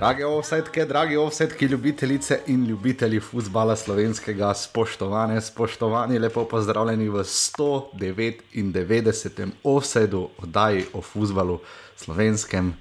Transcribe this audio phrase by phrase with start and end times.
[0.00, 9.50] Drage offsetke, dragi offsetki, ljubitelice in ljubitelji futbola slovenskega, spoštovane, spoštovani, lepo pozdravljeni v 199.
[9.64, 11.58] offsetu oddaji o futbalu
[11.96, 12.76] slovenskem.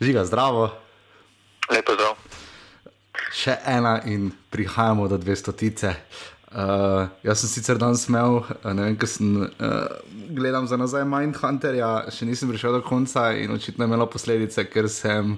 [0.00, 0.70] Žiga zdravo.
[1.70, 2.14] Lepo zdrav.
[3.36, 5.94] Še ena in prihajamo do 200 tice.
[6.56, 9.48] Uh, jaz sem sicer danes imel, eh, ne vem, kaj sem uh,
[10.32, 14.88] gledal za nazaj Mindhunterja, še nisem prišel do konca in očitno je imelo posledice, ker
[14.88, 15.36] sem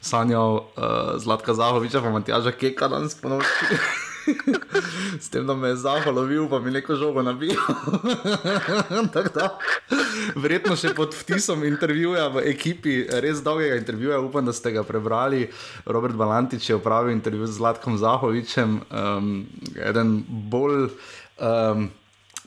[0.00, 3.76] sanjal uh, Zlatka Zahoviča, pa Matjaža Keka danes po noči.
[5.18, 7.54] S tem, da me je zaholovil, pa mi neko žogo nabil.
[10.36, 15.48] Verjetno še pod vtisom intervjuja v ekipi, res dolgega intervjuja, upam, da ste ga prebrali.
[15.86, 19.32] Robert Balantič je upravil intervju z Zlatkom Zahovičem, um,
[19.76, 20.90] eden bolj.
[21.40, 21.88] Um,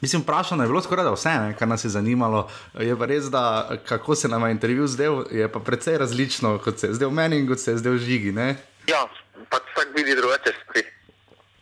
[0.03, 2.49] Mislim, vprašano je bilo skoraj vse, ne, kar nas je zanimalo.
[2.79, 6.79] Je pa res, da kako se nam je intervju zdel, je pa precej različno, kot
[6.79, 8.33] se je zdel meni in kot se je zdel žigi.
[8.35, 8.49] Ne?
[8.91, 9.05] Ja,
[9.49, 10.83] pač vsak vidi drugače stvari.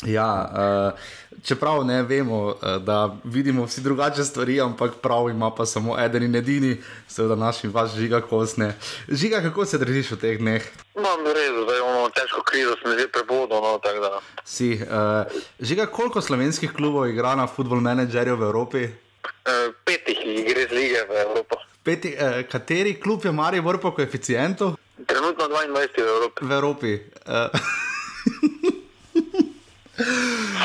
[0.10, 5.66] Ja, uh, čeprav ne vemo, uh, da vidimo vsi drugače stvari, ampak prav ima pa
[5.66, 8.76] samo eden in edini, seveda naš in vaš žiga kosne.
[9.08, 10.68] Žiga, kako se držiš v teh dneh?
[10.96, 13.62] No, res, zdaj imamo težko krizo, smo že prebodno.
[13.62, 14.20] No, da.
[14.46, 15.26] Si, uh,
[15.60, 18.84] žiga, koliko slovenskih klubov igra na futbol menedžerjev v Evropi?
[18.86, 21.56] Uh, petih jih gre z lige v Evropo.
[21.84, 24.76] Peti, uh, kateri klub je Maribor po koeficientu?
[25.06, 26.46] Trenutno 22 v Evropi.
[26.46, 26.92] V Evropi.
[27.26, 27.50] Uh,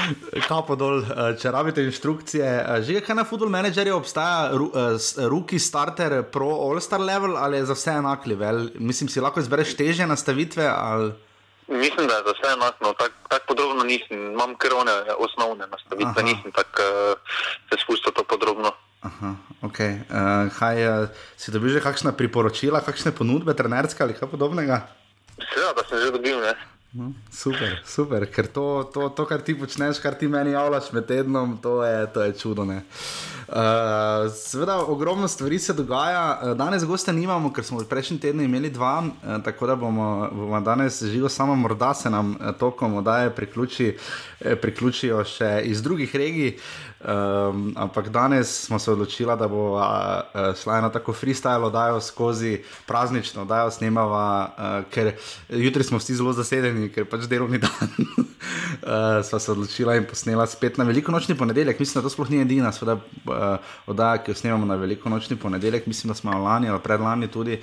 [0.49, 2.47] Kapo dol, eh, če rabite inštrukcije.
[2.47, 4.53] Eh, že kaj na football menedžerju obstaja,
[5.29, 8.71] ruki starter, pro all-star level ali je za vse enak level?
[8.79, 10.67] Mislim, si lahko izbereš teže nastavitve.
[10.67, 11.13] Ali...
[11.69, 12.79] Mislim, da je za vse enako.
[12.85, 16.29] No, tako tak podrobno nisem, imam krone osnovne nastavitve, Aha.
[16.29, 17.19] nisem tako uh,
[17.71, 18.73] se spustil to podrobno.
[19.03, 20.03] Aha, okay.
[20.11, 24.87] uh, kaj, uh, si dobil že kakšna priporočila, kakšne ponudbe, trenerske ali kaj podobnega?
[25.37, 26.41] Seveda, da sem že dobil.
[26.41, 26.55] Ne?
[26.97, 31.05] No, super, super, ker to, to, to, kar ti počneš, kar ti meni javljaš med
[31.05, 32.65] tednom, to je, to je čudo.
[32.65, 32.73] Uh,
[34.33, 36.41] seveda, ogromno stvari se dogaja.
[36.41, 40.61] Uh, danes gosta nimamo, ker smo prejšnji teden imeli dva, uh, tako da bomo, bomo
[40.61, 43.93] danes živo, samo morda se nam uh, tokom oddaje priključi,
[44.41, 46.57] eh, priključijo še iz drugih regij.
[47.07, 49.83] Um, ampak danes smo se odločili, da bo uh,
[50.63, 55.13] šla ena tako freestyle oddaja skozi praznično oddajo, snemava, uh, ker
[55.49, 57.93] jutri smo vsi zelo zasedeni, ker pač delovni dan.
[58.83, 61.79] uh, sva se odločila in posnela spet na veliko nočni ponedeljek.
[61.79, 63.45] Mislim, da to sploh ni edina sveda, uh,
[63.87, 65.87] oddaja, ki jo snemamo na veliko nočni ponedeljek.
[65.87, 67.61] Mislim, da smo lani ali predlani tudi.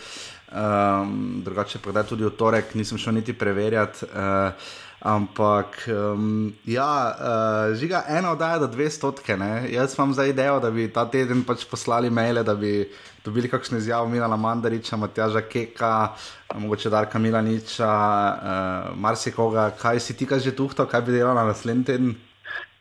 [0.54, 4.06] Um, drugače pa da tudi v torek nisem šel niti preverjati.
[4.06, 4.54] Uh,
[5.04, 9.36] Ampak, um, ja, uh, žiga ena oddaja do dve stotke.
[9.36, 9.68] Ne?
[9.68, 12.88] Jaz imam zdaj idejo, da bi ta teden pač poslali maile, da bi
[13.26, 16.16] dobili kakšno izjavo Milana Mandariča, Matjaža Keka,
[16.56, 19.74] mogoče Darka Milaniča, uh, marsikoga.
[19.76, 22.16] Kaj si ti, kaj že tuhto, kaj bi delal na naslednji teden?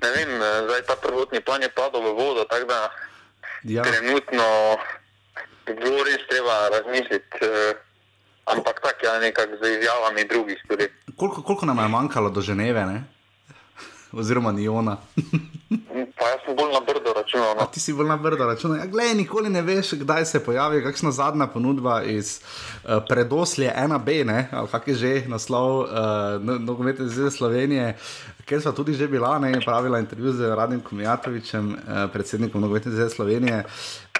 [0.02, 2.90] Ne vem, eh, zdaj ta prvotni plan je padel v vodo, tako da
[3.66, 3.82] ja.
[3.82, 4.46] trenutno
[5.66, 7.42] bi bilo res treba razmisliti.
[7.42, 7.90] Uh,
[8.44, 10.88] ampak tako je ja, nekako z izjavami drugih tudi.
[11.16, 13.04] Koliko, koliko nam je manjkalo do Ženeve, ne?
[14.12, 14.96] oziroma Niona?
[16.18, 17.54] pa jaz sem bolj na brdo računal.
[17.58, 17.66] No.
[17.72, 18.78] Ti si bolj na brdo računal.
[18.78, 24.24] Ja, Glej, nikoli ne veš, kdaj se pojavi kakšna zadnja ponudba iz uh, predoslje 1B,
[24.26, 24.48] ne?
[24.52, 25.88] ali kak je že naslov uh,
[26.60, 27.96] nogometne zveze Slovenije.
[28.46, 33.14] Ker smo tudi že bila, ne, pravila intervju z Radim Komijatovičem, eh, predsednikom Nogometne zveze
[33.14, 33.64] Slovenije.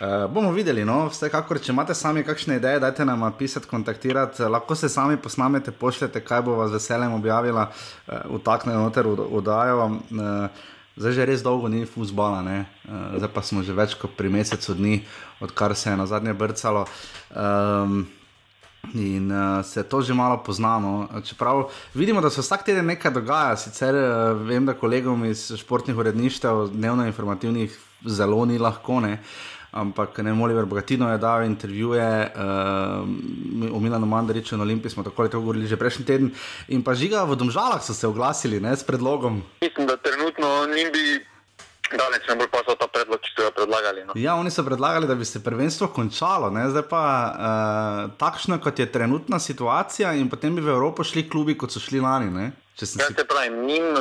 [0.01, 4.75] Eh, bomo videli, no, vsekakor, če imate sami kakšne ideje, dajte nam pisati, kontaktirati, lahko
[4.75, 7.69] se sami posnamete, pošljete, kaj bo vas veseljem objavila,
[8.09, 9.91] eh, vtakne noter v oddajo.
[10.11, 10.49] Eh,
[10.97, 12.59] zdaj že res dolgo ni fuzbala, ne?
[12.89, 15.03] Eh, zdaj pa smo že več kot pri mesecu dni,
[15.41, 16.87] odkar se je na zadnje brcalo.
[17.31, 18.21] Eh,
[18.95, 21.09] In uh, se to že malo poznamo.
[21.25, 25.97] Čeprav vidimo, da se vsak teden nekaj dogaja, sicer uh, vem, da kolegom iz športnih
[25.97, 29.01] uredništev, dnevno informativnih, zelo ni lahko.
[29.01, 29.23] Ne?
[29.73, 35.03] Ampak ne morem, ker Bogatino je dal intervjuje uh, o Milano Mandariču na Olimpiji, smo
[35.03, 36.31] tako ali tako govorili že prejšnji teden.
[36.69, 39.41] In pa žiga v Domžalah so se oglasili ne, s predlogom.
[39.65, 41.25] Mislim, da trenutno bi
[41.97, 44.05] Daleč ne bo pa so ta predlog, ki so ga predlagali.
[44.09, 44.17] No.
[44.17, 46.65] Ja, oni so predlagali, da bi se prvenstvo končalo, ne?
[46.73, 51.57] zdaj pa uh, takšno, kot je trenutna situacija, in potem bi v Evropo šli klubi,
[51.59, 52.31] kot so šli lani.
[52.33, 52.47] Ne?
[52.81, 52.99] Ja, si...
[52.99, 53.93] se pravi, njim,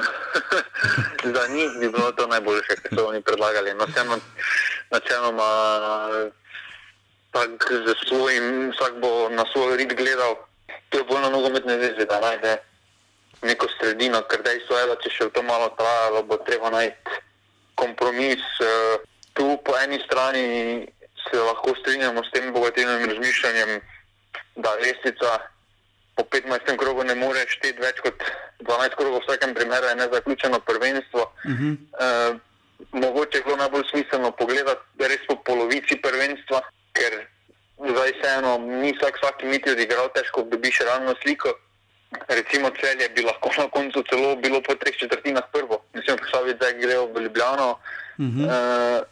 [1.36, 3.76] za njih bi bilo to najboljše, kar so oni predlagali.
[3.76, 3.86] No,
[4.92, 5.50] načeloma,
[7.32, 10.36] tako za svojim, vsak bo na svoj rit gledal,
[10.90, 12.58] to je bolj na nogometne zveze, da najde
[13.42, 17.22] neko sredino, ker dejstvo je, da če še v to malo trajalo, bo treba najti
[17.76, 18.44] kompromis.
[18.62, 18.98] Eh,
[19.34, 20.46] tu po eni strani
[21.24, 23.80] se lahko strinjamo s tem bogatilnim razmišljanjem,
[24.56, 25.40] da lestvica
[26.16, 26.78] po po 15.
[26.78, 28.24] krogu ne more šteti več kot
[28.62, 31.22] 12 krogov, v vsakem primeru je nezaključeno prvenstvo.
[31.46, 31.74] Uh -huh.
[31.74, 32.40] uh,
[32.92, 36.62] mogoče je bilo najbolj smiselno pogledati res po polovici prvenstva,
[36.94, 37.14] ker
[37.90, 41.54] zdaj vseeno ni vsak vsak niti odigral, težko dobiš realno sliko.
[42.28, 45.80] Recimo celje bi lahko na koncu celo bilo po treh četrtinah prvo.
[45.94, 47.70] Mislim, da zdaj grejo v Ljubljano.
[47.72, 48.46] Uh -huh.
[48.46, 49.04] uh,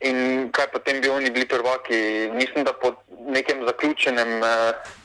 [0.00, 2.30] in kaj potem bi oni bili prvaki?
[2.32, 2.94] Mislim, da po
[3.26, 4.40] nekem zaključenem.
[4.40, 5.02] Uh,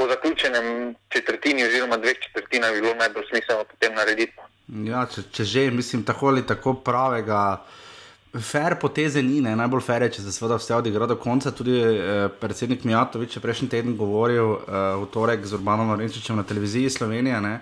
[0.00, 4.32] Po zaključenem četrtini, oziroma dveh četrtinah, bi bilo najbolj smiselno potem narediti.
[4.70, 7.60] Ja, če, če že, mislim, tako ali tako pravega.
[8.30, 9.56] Fer poteze ni, ne?
[9.58, 11.50] najbolj fer je, če se seveda vse odigra do konca.
[11.50, 16.44] Tudi eh, predsednik Mijatovič je prejšnji teden govoril eh, v torek z Urbanom Renčičem na
[16.46, 17.40] televiziji Slovenije.
[17.42, 17.56] Ne?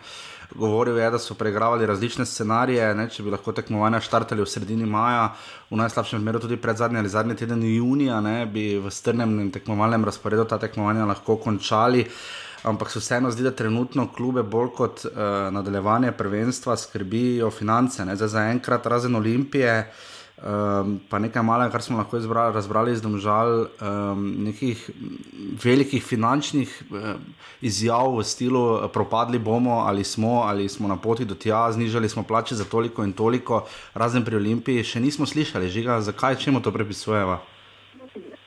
[0.52, 3.08] Govoril je, da so preigravali različne scenarije, ne?
[3.08, 5.31] če bi lahko tekmovanja štartali v sredini maja,
[5.72, 8.44] v najslabšem primeru tudi pred zadnji ali zadnji teden junija, ne?
[8.44, 12.05] bi v strnem tekmovalnem razporedu ta tekmovanja lahko končali.
[12.62, 15.12] Ampak se vseeno zdi, da trenutno klube bolj kot uh,
[15.55, 18.02] nadaljevanje prvenstva skrbijo finance.
[18.14, 19.93] Zdaj, za enkrat, razen Olimpije,
[20.43, 24.90] um, pa nekaj malega, kar smo lahko izbrali, razbrali iz domžal, um, nekih
[25.64, 27.14] velikih finančnih uh,
[27.60, 32.22] izjav v stilu, propadli bomo ali smo, ali smo na poti do tja, znižali smo
[32.22, 36.75] plače za toliko in toliko, razen pri Olimpiji, še nismo slišali, žiga, zakaj, čemu to
[36.75, 37.38] prepisujeva.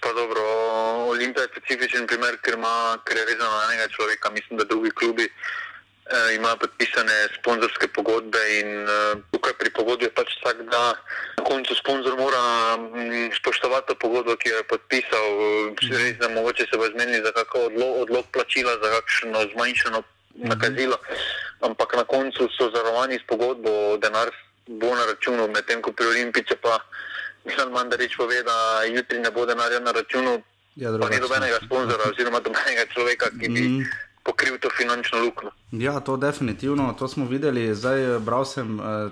[0.02, 0.42] Pa dobro,
[1.12, 4.30] Olimpija je specifičen primer, ker, ima, ker je vezana na enega človeka.
[4.30, 10.36] Mislim, da drugi klubi eh, imajo podpisane sponzorske pogodbe in eh, tukaj pri pogodbi pač
[10.44, 10.82] tak, da
[11.38, 15.28] na koncu sponzor mora hm, spoštovati to pogodbo, ki jo je podpisal.
[15.72, 15.96] Mhm.
[15.96, 20.04] Res, da mogoče se bo zmenili za kakšno odlog, odlog plačila, za kakšno zmanjšano
[20.36, 20.98] nakazilo,
[21.62, 24.32] ampak na koncu so zarovani s pogodbo, denar
[24.68, 26.80] bo na računu, medtem ko pri Olimpiji pa.
[27.46, 30.44] Mislim, da reč pove, da jutri ne bo denarja na računu,
[30.76, 33.90] Ja, pa ni nobenega sponzora, oziroma nobenega človeka, ki bi mm.
[34.24, 35.52] pokril to finančno luknjo.
[35.72, 37.76] Ja, to definitivno, to smo videli.
[37.76, 39.12] Zdaj bral sem uh,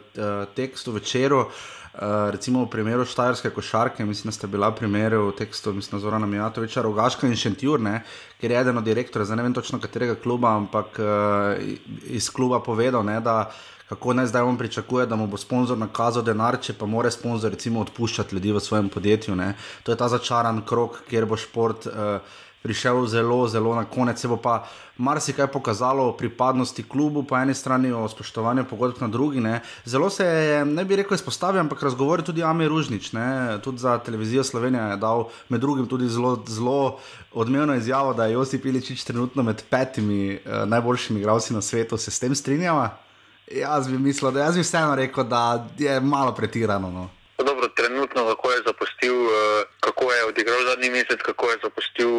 [0.56, 1.44] tekst v večeru.
[1.90, 6.28] Uh, recimo v primeru Štajerske košarke, mislim, da ste bila primer v tekstu, mislim, Zorana
[6.30, 8.04] Mijatoviča, Rogaška in Šentjurne,
[8.40, 11.60] ker je eden od direktorjev, zdaj ne vem točno katerega kluba, ampak uh,
[12.08, 13.50] iz kluba povedal, ne, da
[13.90, 17.52] kako naj zdaj on pričakuje, da mu bo sponzor nakazal denar, če pa mora sponzor
[17.52, 19.36] recimo odpuščati ljudi v svojem podjetju.
[19.36, 19.56] Ne?
[19.84, 22.20] To je ta začaran krok, kjer bo šport uh,
[22.62, 24.22] prišel zelo, zelo na konec.
[24.22, 29.08] Se bo pa marsikaj pokazalo o pripadnosti klubu, po eni strani o spoštovanju pogodb na
[29.08, 29.42] drugi.
[29.42, 29.64] Ne?
[29.86, 33.58] Zelo se je, ne bi rekel, izpostavil, ampak razgovori tudi Ami Ružnič, ne?
[33.64, 37.00] tudi za televizijo Slovenija je dal med drugim tudi zelo, zelo
[37.34, 41.98] odmevno izjavo, da je Josip Iličič trenutno med petimi uh, najboljšimi igralci na svetu.
[41.98, 43.09] Se s tem strinjava?
[43.52, 46.90] Jaz bi mislil, da jaz bi vseeno rekel, da je malo pretirano.
[46.92, 47.10] No.
[47.38, 52.10] Dobro, trenutno, kako je zapustil, eh, kako je odigral zadnji mesec, kako je zapustil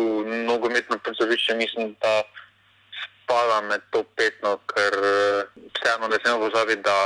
[0.46, 2.22] nogometno prizorišče, mislim, da
[3.02, 5.44] spada med to petno, ker eh,
[5.74, 6.98] vseeno ne smemo pozabiti, da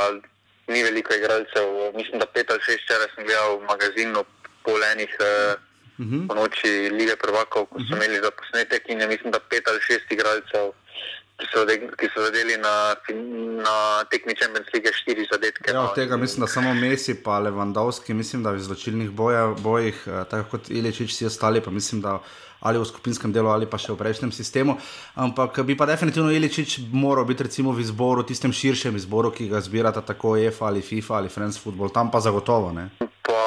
[0.66, 1.66] ni veliko igralcev.
[1.94, 4.24] Mislim, da pet ali šest včeraj sem gledal v magazinu
[4.64, 5.52] polenih uh,
[5.98, 6.28] uh -huh.
[6.28, 7.96] po noči lige prvakov, ko so uh -huh.
[7.96, 10.72] imeli za posnetek in je mislim, da pet ali šest igralcev
[11.38, 11.64] ki so,
[11.98, 12.94] ki so zadeli na,
[13.64, 15.70] na tekmi Champions League štiri zadetke.
[15.70, 15.88] Ja, no.
[15.88, 20.50] od tega mislim, da samo Messi, pa Levandovski, mislim, da v izločilnih bojih, eh, tako
[20.50, 22.20] kot Iličič, vsi ostali, pa mislim, da
[22.64, 24.78] ali v skupinskem delu ali pa še v prejšnjem sistemu.
[25.20, 29.60] Ampak bi pa definitivno Iličič moral biti recimo v izboru, tistem širšem izboru, ki ga
[29.60, 32.72] zbirata tako EFA ali FIFA ali France Football, tam pa zagotovo.
[32.72, 32.88] Ne?
[33.26, 33.40] Pa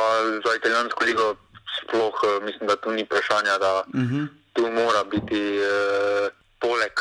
[0.43, 1.33] za italijansko ligo
[1.79, 4.15] sploh eh, mislim, da tu ni vprašanja, da uh mhm.
[4.15, 4.27] -huh.
[4.53, 5.41] tu mora biti.
[5.63, 6.95] Uh, poleg,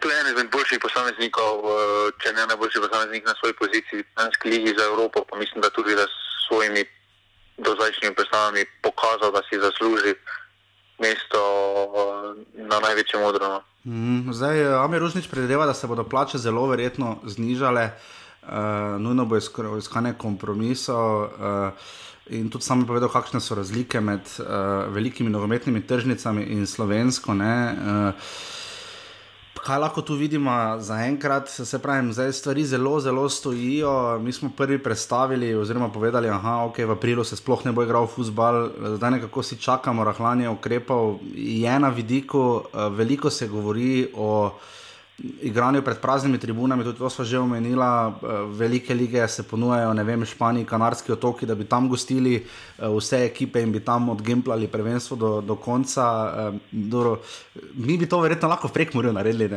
[0.00, 4.06] to je eden izmed boljših posameznikov, eh, če ne najboljši posameznik na svoji poziciji v
[4.14, 6.16] Slovenski ligi za Evropo, pa mislim, da tudi da s
[6.48, 6.84] svojimi
[7.58, 10.14] dozdajšnjimi predstavami pokazal, da si zasluži
[10.98, 11.42] mesto
[11.86, 13.60] eh, na največjem odru.
[13.84, 17.90] Mm, zdaj, eh, Amir Ružnič predvideva, da se bodo plače zelo verjetno znižale,
[18.42, 18.48] uh,
[18.98, 19.36] nujno bo
[19.78, 21.22] iskanje kompromisov.
[21.22, 21.72] Uh,
[22.30, 24.46] In tudi sam je povedal, kakšne so razlike med uh,
[24.90, 27.36] velikimi nogometnimi tržnicami in slovensko.
[27.38, 28.10] Uh,
[29.62, 30.50] kaj lahko tu vidimo
[30.82, 31.46] zaenkrat?
[31.48, 34.18] Se pravi, zdaj stvari zelo, zelo stojijo.
[34.18, 38.06] Mi smo prvi predstavili, oziroma povedali, da okay, v aprilu se sploh ne bo igral
[38.06, 41.20] futbal, zdaj nekako si čakamo, rahlanje ukrepov.
[41.34, 44.50] Je na vidiku, uh, veliko se govori o
[45.18, 48.12] igranju pred praznimi tribunami, tudi to smo že omenili, eh,
[48.48, 53.24] velike lige se ponujajo, ne vem, Španiji, Kanarski otoki, da bi tam gostili eh, vse
[53.24, 56.34] ekipe in bi tam odgemplali prvenstvo do, do konca.
[56.38, 57.20] Eh, dobro,
[57.74, 59.50] mi bi to verjetno lahko prek morja naredili.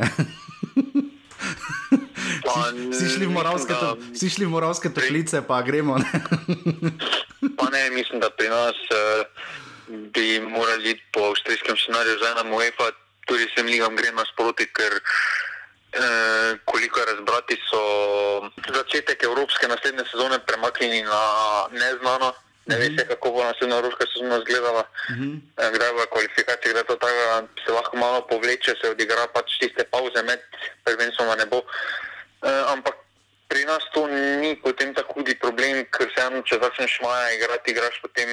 [2.90, 3.96] Vsi šli v moralske, to,
[4.48, 5.98] moralske toklice, pa gremo.
[5.98, 6.08] Ne?
[7.58, 9.24] pa ne, mislim, da pri nas uh,
[10.12, 12.90] bi morali po avstrijskem scenariju zdaj na UEFA
[13.26, 14.98] tudi s tem ligam gre nasproti, ker
[15.92, 17.82] eh, koliko razbrati so
[18.74, 21.22] začetek evropske naslednje sezone premaknjeni na
[21.70, 22.32] neznano.
[22.66, 23.08] Ne veš, mhm.
[23.08, 25.40] kako bo naslednja evropska sezona izgledala, uh -huh.
[25.74, 30.22] kdaj bo kvalifikacija, kdaj to tako se lahko malo povleče, se odigra pač tiste pauze
[30.22, 30.40] med
[30.84, 31.62] prvenstvom, ne bo.
[32.42, 32.94] Eh, ampak
[33.48, 37.70] pri nas to ni potem tako hudi problem, ker se eno, če začneš maja igrati,
[37.70, 38.28] igraš potem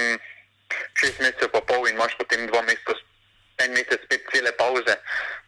[1.00, 2.94] šest mesecev pa pol in imaš potem dva meseca,
[3.64, 4.96] en mesec spet cele pauze.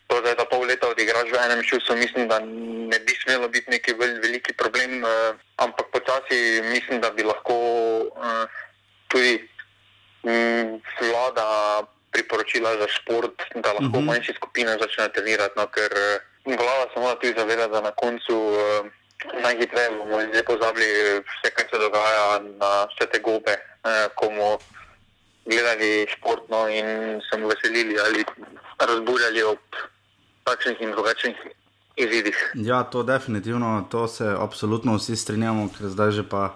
[0.09, 3.47] To, da je ta pol leta odigraš v enem šusu, mislim, da ne bi smelo
[3.47, 7.53] biti neki vel, veliki problem, uh, ampak počasi mislim, da bi lahko
[8.09, 8.49] uh,
[9.07, 9.37] tudi
[10.25, 14.01] um, vlada priporočila za šport, da lahko uh mhm.
[14.01, 14.05] -huh.
[14.05, 18.35] manjši skupine začnejo trenirati, no, ker uh, vlada se mora tudi zavedati, da na koncu
[18.37, 18.85] uh,
[19.45, 24.57] najhitreje bomo zdaj pozabili vse, kar se dogaja na vse te gobe, uh, komu
[25.46, 28.25] gledali športno in se mu veselili ali
[28.79, 29.60] razburjali ob
[30.43, 31.36] takšnih in drugačnih
[32.00, 32.38] izidih.
[32.55, 36.53] Ja, to definitivno, to se absolutno vsi strinjamo, ker zdaj že pa.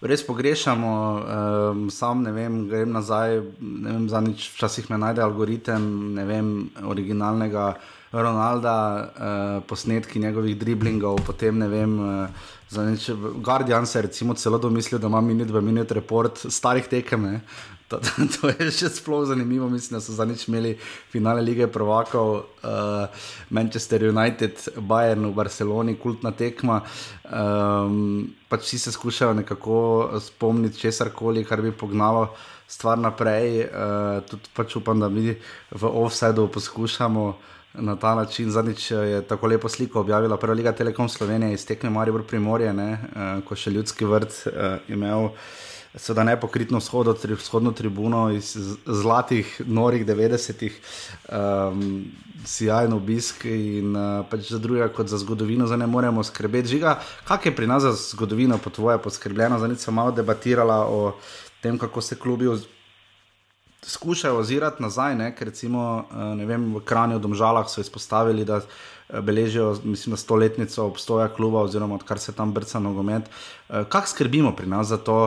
[0.00, 5.82] Res pogrešamo, um, sam ne vem, grem nazaj, ne vem, zadnjič včasih me najde algoritem,
[6.16, 6.46] ne vem,
[6.88, 7.74] originalnega
[8.12, 13.10] Ronalda, uh, posnetki njegovih driblingov, potem ne vem, uh, zadnjič
[13.44, 17.28] Guardian se je celo domislil, da ima minut, dva minut report starih tekem,
[17.90, 20.76] To, to, to je še sploh zanimivo, mislim, da so zadnjič imeli
[21.10, 22.30] finale lige Provokov,
[22.62, 26.80] uh, Manchester United, Bayern v Barceloni, kultna tekma.
[27.26, 29.80] Um, pač vsi se skušajo nekako
[30.22, 32.28] spomniti česar koli, kar bi pognalo
[32.70, 33.66] stvar naprej.
[33.66, 35.34] Uh, tudi pač upam, da mi
[35.74, 37.32] v offsetu poskušamo.
[37.82, 41.90] Na ta način zadnjič je tako lepo sliko objavila Prva Liga Telekom Slovenije iz tekme
[41.90, 45.30] Marijo Primorje, ne, uh, ko še ljudski vrt uh, imel
[45.94, 48.56] seveda ne pokritno vzhodo, tri, vzhodno tribuno iz
[48.86, 50.80] zlatih, norih 90-ih,
[51.28, 52.04] um,
[52.46, 56.68] sijajno obisk in uh, pač za druge, kot za zgodovino, za ne moremo skrbeti.
[56.68, 59.58] Žiga, kak je pri nas za zgodovino, po tvoje, poskrbljeno?
[59.58, 61.16] Zdaj sem malo debatirala o
[61.60, 62.48] tem, kako se klubi.
[63.82, 65.34] Skušajo ozirati nazaj, ne?
[65.34, 68.60] ker recimo uh, vem, v Kranju, v Domžalah so izpostavili, da
[69.22, 73.22] beležijo, mislim, stoletnico obstoja kluba, oziroma odkar se tam brca nogomet.
[73.68, 75.20] Eh, Kaj skrbimo pri nas za to?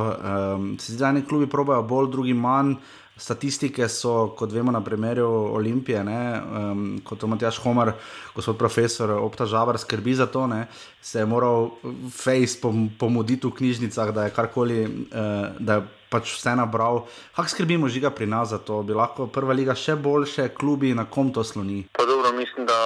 [0.80, 2.75] Zdaj, neki klubi probajo bolj, drugi manj.
[3.18, 7.92] Statistike so, kot vemo, na primeru Olimpije, ne, um, kot je Matjaš Homer,
[8.36, 10.66] gospod profesor, obtažavar, skrbi za to, ne,
[11.02, 11.70] se je moral
[12.10, 12.58] Face
[13.00, 17.04] pomoditi v knjižnicah, da je karkoli, uh, da je pač vse nabral.
[17.36, 18.82] Kako skrbimo žiga pri nas za to?
[18.84, 21.84] Bi lahko prva liga še boljše, klubi na kom to sloni?
[21.94, 22.80] Pa dobro, mislim, da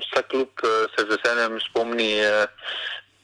[0.00, 2.46] vsak klub eh, se z veseljem spomni, eh,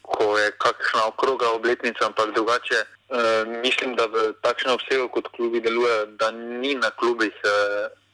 [0.02, 2.80] ko je kakšna okrogla obletnica, ampak drugače.
[2.84, 7.32] Eh, mislim, da v takšnem obsegu, kot klubi delujejo, da ni na klubih,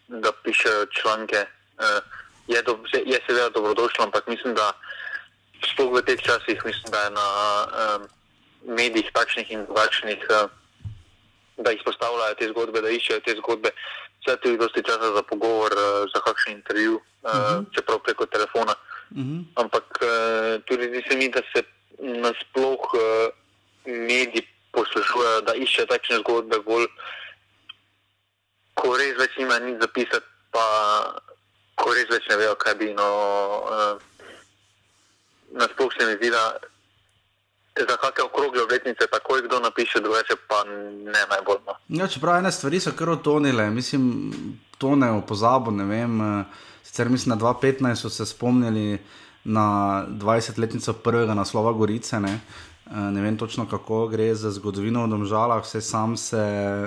[0.08, 1.46] da pišejo članke.
[2.46, 4.72] Je, do, je seveda dobrodošlo, ampak mislim, da
[5.64, 7.28] sploh v teh časih, mislim, da je na
[8.76, 10.20] medijih takšnih in drugačnih,
[11.56, 13.72] da izpostavljajo te zgodbe, da iščejo te zgodbe.
[14.24, 15.72] Vse to je dosti časa za pogovor,
[16.14, 17.00] za kakšen intervju.
[17.24, 17.50] -huh.
[17.50, 17.64] uh, mhm.
[17.74, 18.74] čeprav preko telefona.
[19.10, 19.32] Uh mhm.
[19.32, 19.44] -huh.
[19.54, 21.62] Ampak uh, tudi zdi se mi, da se
[21.98, 22.80] nasploh
[23.86, 26.86] mediji poslužujejo, da iščejo takšne zgodbe, bolj,
[28.74, 30.64] ko res več ima nič zapisati, pa
[31.74, 32.94] ko res več ne vejo, kaj bi.
[32.94, 33.08] No,
[35.52, 36.58] nasploh se mi zdi, da.
[37.78, 41.58] Za kakšne okrogle obletnice, tako je kdo napiše, drugače pa ne najbolj.
[41.66, 41.74] No.
[41.88, 44.32] Ja, čeprav ene stvari so kar otonile, mislim,
[44.78, 46.20] tonejo pozabo, ne vem.
[46.20, 46.46] Uh...
[46.94, 48.98] Sicer mislim, da 2015 so se spomnili
[49.44, 52.20] na 20-letnico prvega naslova Gorice.
[52.20, 52.40] Ne?
[52.86, 56.44] Eh, ne vem točno, kako gre za zgodovino v Domžalah, vse sam se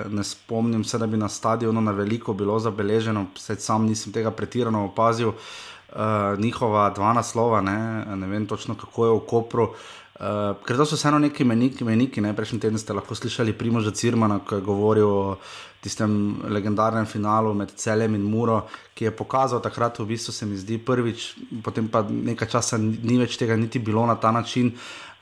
[0.08, 4.30] ne spomnim, vse, da bi na stadionu na veliko bilo zabeleženo, vse sam nisem tega
[4.30, 5.28] pretirano opazil.
[5.28, 8.04] Uh, njihova dva naslova, ne?
[8.16, 9.62] ne vem točno, kako je v Kopru.
[9.62, 9.76] Uh,
[10.18, 12.32] ker to so vseeno neki meniki, meniki ne?
[12.34, 15.36] prejšnji teden ste lahko slišali Primoža Cirmana, ki je govoril o
[15.80, 18.64] tistem legendarnem finalu med Celem in Muro,
[18.98, 21.28] ki je pokazal takrat, v bistvu se mi zdi prvič,
[21.62, 24.72] potem pa nekaj časa ni več tega niti bilo na ta način.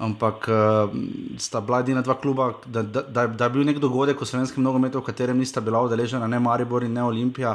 [0.00, 0.92] Ampak uh,
[1.40, 4.64] sta bila edina dva kluba, da, da, da, da je bil nek dogodek v slovenskem
[4.64, 7.54] nogometu, v katerem nista bila udeležena ne Maribor in ne Olimpija,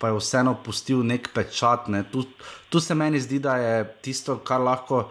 [0.00, 1.88] pa je vseeno pustil nek pečat.
[1.92, 2.04] Ne.
[2.12, 2.24] Tu,
[2.68, 5.06] tu se meni zdi, da je tisto, kar lahko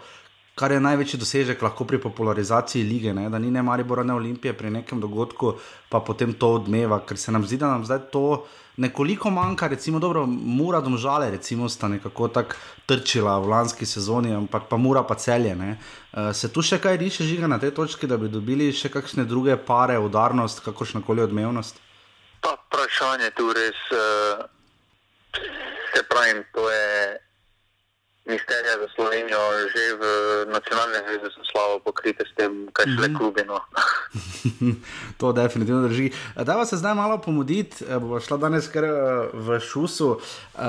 [0.54, 3.28] kar je največji dosežek lahko pri popularizaciji lige, ne?
[3.30, 5.54] da ni ne Maribora, ne Olimpije pri nekem dogodku,
[5.88, 8.44] pa potem to odmeva, ker se nam zdi, da nam zdaj to
[8.76, 12.56] nekoliko manjka, recimo, dobro, Mura domžale, recimo, sta nekako tako
[12.86, 15.56] trčila v lanski sezoni, ampak pa Mura pa celje.
[15.56, 19.24] Uh, se tu še kaj riše žiga na tej točki, da bi dobili še kakšne
[19.24, 21.80] druge pare, udarnost, kakršno koli odmevnost?
[22.40, 23.84] Pa vprašanje tu res.
[23.92, 24.48] Uh...
[25.92, 27.20] Se pravi, in to je
[28.24, 29.40] misterija za Slovenijo,
[29.74, 30.04] že v
[30.54, 33.18] nacionalne zveze so slabo pokrite s tem, kaj šele mm -hmm.
[33.18, 33.42] klubi.
[33.46, 33.58] No.
[35.18, 36.12] to definitivno drži.
[36.36, 38.90] Da vas zdaj malo pomuditi, eh, bo šla danes kar eh,
[39.32, 40.20] v šusu.
[40.54, 40.60] Uh,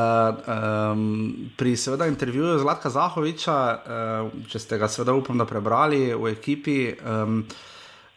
[0.93, 6.27] um, pri seveda intervjuju Zlatka Zahoviča, uh, če ste ga seveda upam, da prebrali v
[6.27, 6.95] ekipi.
[7.05, 7.45] Um,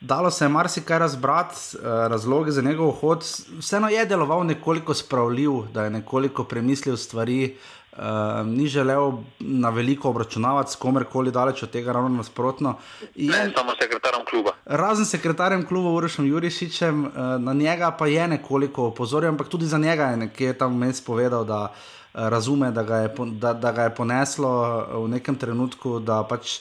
[0.01, 3.25] Dalo se je marsikaj razbrati, razloge za njegov hod.
[3.59, 7.57] Vseeno je deloval nekoliko spravljiv, da je nekoliko premislil stvari,
[7.97, 12.75] Uh, ni želel na veliko obračunavati s komerkoli, daleč od tega, ravno nasprotno.
[13.15, 14.53] Je, ne, samo sekretarjem kluba.
[14.65, 19.79] Razen sekretarjem kluba, Urošem Jurišičem, uh, na njega pa je nekoliko opozoril, ampak tudi za
[19.79, 23.83] njega je nekje tam mes povedal, da uh, razume, da ga, je, da, da ga
[23.83, 26.61] je poneslo v nekem trenutku, da, pač,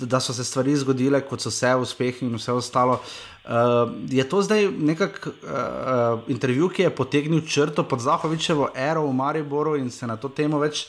[0.00, 3.00] da so se stvari zgodile, kot so se, uspehi in vse ostalo.
[3.46, 9.12] Uh, je to zdaj nekakšen uh, intervju, ki je potegnil črto pod Zahovičevo ero v
[9.14, 10.88] Mariboru in se na to temo več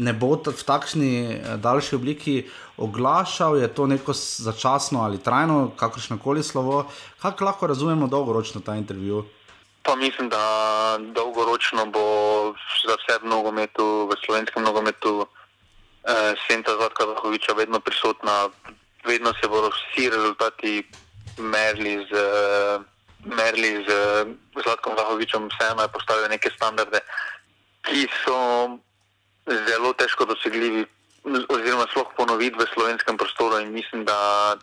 [0.00, 2.36] ne bo v takšni uh, daljši obliki
[2.80, 6.86] oglašal, je to neko začasno ali trajno, kakršno koli slovo.
[7.20, 9.24] Kako lahko razumemo dolgoročno ta intervju?
[9.82, 12.04] Pa mislim, da dolgoročno bo
[12.86, 15.26] za vse v nogometu, v slovenskem nogometu,
[16.04, 18.48] eh, Senta Zlatka Zahoviča vedno prisotna,
[19.04, 20.82] vedno se bodo vsi rezultati
[21.38, 22.12] merili z,
[23.24, 23.90] merili z
[24.62, 27.00] Zlatkom Vahovičem, vseeno je postavil neke standarde,
[27.82, 28.38] ki so
[29.48, 30.86] zelo težko dosegljivi,
[31.48, 33.60] oziroma sploh ponoviti v slovenskem prostoru.
[33.60, 34.56] In mislim, da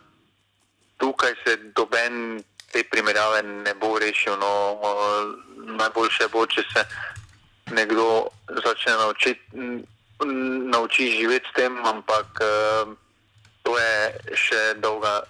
[0.98, 2.42] tukaj se doben
[2.72, 4.36] te primerjave ne bo rešil.
[4.38, 4.52] No,
[5.56, 6.84] najboljše bo, če se
[7.74, 8.28] nekdo
[8.64, 9.42] začne naučiti.
[10.72, 12.94] Nauči živeti s tem, ampak uh,
[13.66, 15.24] to je še dolga,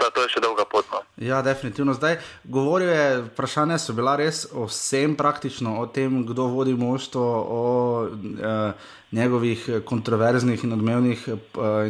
[0.00, 0.88] zato je še dolga pot.
[0.92, 1.02] No.
[1.20, 1.92] Ja, definitivno.
[1.96, 2.16] Zdaj,
[2.48, 7.24] govoril je, vprašanja so bila res o vsem, praktično o tem, kdo vodi moštvo,
[7.58, 7.62] o
[8.08, 11.36] eh, njegovih kontroverznih in odmevnih eh,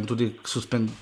[0.01, 0.33] in tudi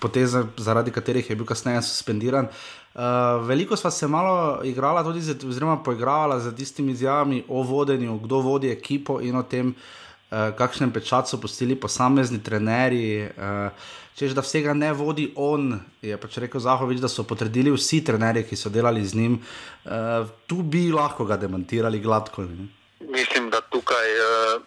[0.03, 2.51] potezah, zaradi katerih je bil kasneje suspendiran.
[2.93, 3.01] Uh,
[3.47, 8.69] veliko smo se malo igrali, tudi oziroma poigravali z tistimi izjavami o vodenju, kdo vodi
[8.69, 13.31] ekipo in o tem, uh, kakšen pečat so postili posamezni trenerji.
[13.33, 13.73] Uh,
[14.15, 15.79] češ da vsega ne vodi on.
[16.01, 19.39] Je pač rekel Zahovič, da so potrdili vsi trenerji, ki so delali z njim.
[19.85, 22.45] Uh, tu bi lahko ga demantirali gladko.
[22.47, 22.67] Ne?
[22.99, 24.61] Mislim, da tukaj uh,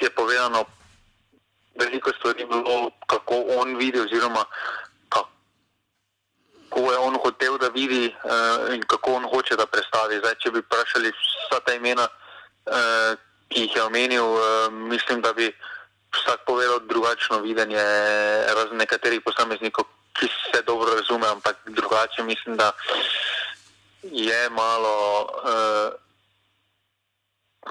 [0.00, 0.64] je povedano
[1.80, 4.44] veliko stvari, bilo, kako on vidi, oziroma
[6.72, 10.18] kako je on hotel, da vidi uh, in kako on hoče, da predstavi.
[10.18, 13.12] Zdaj, če bi vprašali vsa ta imena, uh,
[13.48, 15.50] ki jih je omenil, uh, mislim, da bi
[16.22, 17.82] vsak povedal drugačno videnje,
[18.54, 22.72] razen nekaterih posameznikov, ki se dobro razume, ampak drugače mislim, da
[24.02, 25.92] je malo uh,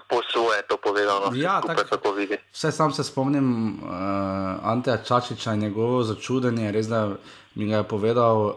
[0.07, 1.31] po svoje to povedano.
[1.35, 2.37] Ja, tak, tako vidi.
[2.51, 3.89] Vse sam se spomnim uh,
[4.63, 7.09] Anteja Čačiča in njegovo začudenje, res da
[7.55, 8.55] mi ga je povedal uh,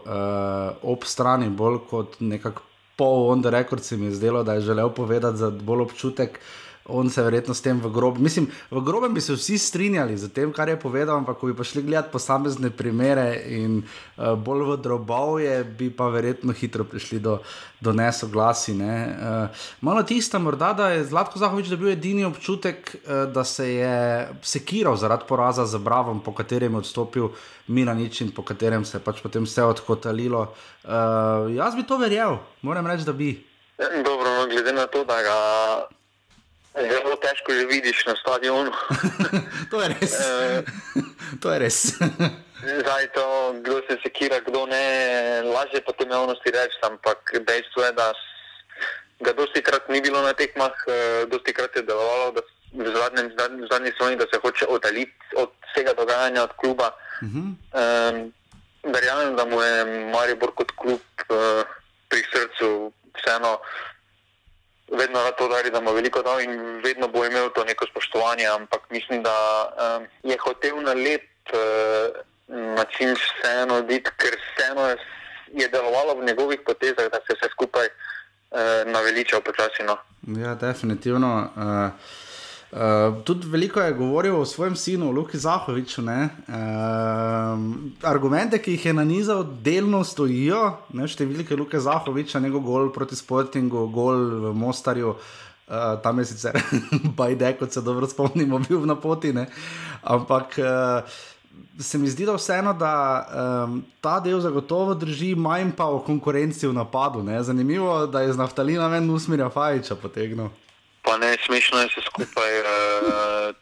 [0.81, 2.61] ob strani, bolj kot nekako
[2.95, 6.39] pol on the record se mi je zdelo, da je želel povedati za bolj občutek
[6.85, 8.23] on se verjetno s tem v grobem.
[8.23, 11.63] Mislim, v grobem bi se vsi strinjali z tem, kar je povedal, ampak ko bi
[11.65, 17.39] šli gledati posamezne primere in uh, bolj v drobovje, bi pa verjetno hitro prišli do,
[17.81, 18.77] do nesoglasi.
[18.77, 18.93] Ne?
[19.09, 24.29] Uh, malo tista, morda, da je Zlatko Zahovič dobil edini občutek, uh, da se je
[24.41, 27.33] sekiral zaradi poraza za Bravom, po katerem je odstopil
[27.67, 30.53] Miranič in po katerem se je pač potem vse odkotalilo.
[30.85, 33.33] Uh, jaz bi to verjel, moram reči, da bi.
[34.05, 35.37] Dobro, no, glede na to, da ga
[36.75, 38.71] Zelo težko že vidiš na stadionu.
[39.71, 40.13] to je res.
[40.19, 40.63] Eh,
[41.39, 41.79] to je res.
[42.65, 43.25] Zdaj to,
[43.63, 44.83] kdo se sekira, kdo ne,
[45.45, 48.11] lažje po tem javnosti reči, ampak dejstvo je, da
[49.23, 52.35] ga dosti krat ni bilo na tekmah, eh, dosti krat je delovalo
[52.75, 53.31] v zadnjem,
[53.71, 56.91] zadnji svojni, da se hoče oddaliti od vsega dogajanja, od kluba.
[57.21, 57.47] Uh -huh.
[57.55, 58.33] um,
[58.83, 61.63] verjamem, da mu je Maribor kot klub uh,
[62.09, 63.59] pri srcu vseeno
[64.91, 68.81] vedno rad podari, da ima veliko dal in vedno bo imel to neko spoštovanje, ampak
[68.89, 71.59] mislim, da um, je hotel na lep uh,
[72.49, 74.97] način vseeno oditi, ker vseeno je,
[75.53, 79.83] je delovalo v njegovih potezah, da se vse skupaj uh, naveliča počasi.
[79.83, 79.97] No.
[80.41, 81.49] Ja, definitivno.
[81.55, 82.24] Uh...
[82.75, 86.01] Uh, tudi veliko je govoril o svojem sinu, Luki Zahoviču.
[86.01, 86.09] Uh,
[88.03, 90.73] argumente, ki jih je nanizal, delno stojijo.
[90.91, 95.15] Ne, številke Luke Zahoviča, njegov gol proti Sportingu, gol v Mostarju.
[95.65, 96.59] Uh, tam je sicer
[97.21, 99.31] bajde, kot se dobro spomnimo, bil na poti.
[99.31, 99.47] Ne?
[100.03, 101.15] Ampak uh,
[101.79, 102.91] se mi zdi, da vseeno, da
[103.23, 107.23] um, ta del zagotovo drži, manj pa o konkurenci v napadu.
[107.23, 107.39] Ne?
[107.39, 110.51] Zanimivo, da je z naftalina ven usmerja Fajiča potegnil.
[111.05, 112.51] Pa ne, smešno je vse skupaj.
[112.59, 113.55] Uh,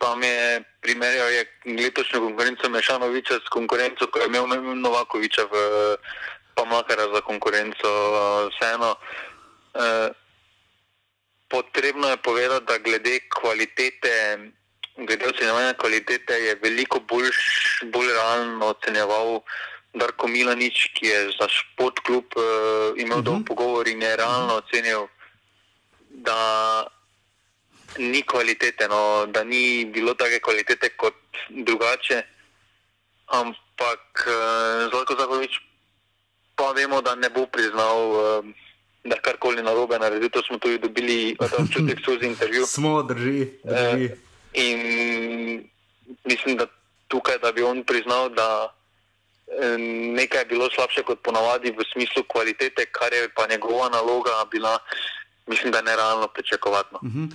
[0.00, 5.54] tam je primerjal je letošnjo konkurenco Mešanoviča s konkurenco, ko je imel Novakoviča v
[6.54, 7.88] Pamakara za konkurenco.
[7.88, 10.10] Uh, vseeno, uh,
[11.48, 14.38] potrebno je povedati, da glede kvalitete,
[14.96, 17.38] glede ocenjevanja kvalitete je veliko boljš,
[17.92, 19.40] bolj realno ocenjeval
[19.94, 22.42] Darko Milanič, ki je za šport klub uh,
[22.96, 23.26] imel uh -huh.
[23.26, 25.06] dolg pogovor in je realno ocenil
[26.22, 26.86] da
[27.98, 31.14] ni kvalitete, no, da ni bilo take kvalitete kot
[31.48, 32.22] drugače.
[33.26, 35.60] Ampak uh, Zlatko Zahovič
[36.56, 38.44] pa vemo, da ne bo priznal, uh,
[39.04, 40.28] da karkoli narobe naredi.
[40.28, 42.66] To smo tudi dobili občutek skozi intervju.
[42.66, 43.48] Smo, drži.
[43.64, 44.04] drži.
[44.04, 44.18] Uh,
[44.52, 44.78] in
[46.24, 46.66] mislim, da
[47.08, 48.72] tukaj, da bi on priznal, da
[50.16, 54.78] nekaj je bilo slabše kot ponavadi v smislu kvalitete, kar je pa njegova naloga bila
[55.46, 56.94] mislim, da je nerealno pričakovati.
[56.94, 57.32] Uh -huh.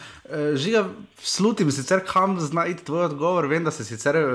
[0.53, 0.85] e, Žiga,
[1.17, 3.45] slutim sicer, kam znajti tvoj odgovor.
[3.45, 4.27] Vem, da se sicer e,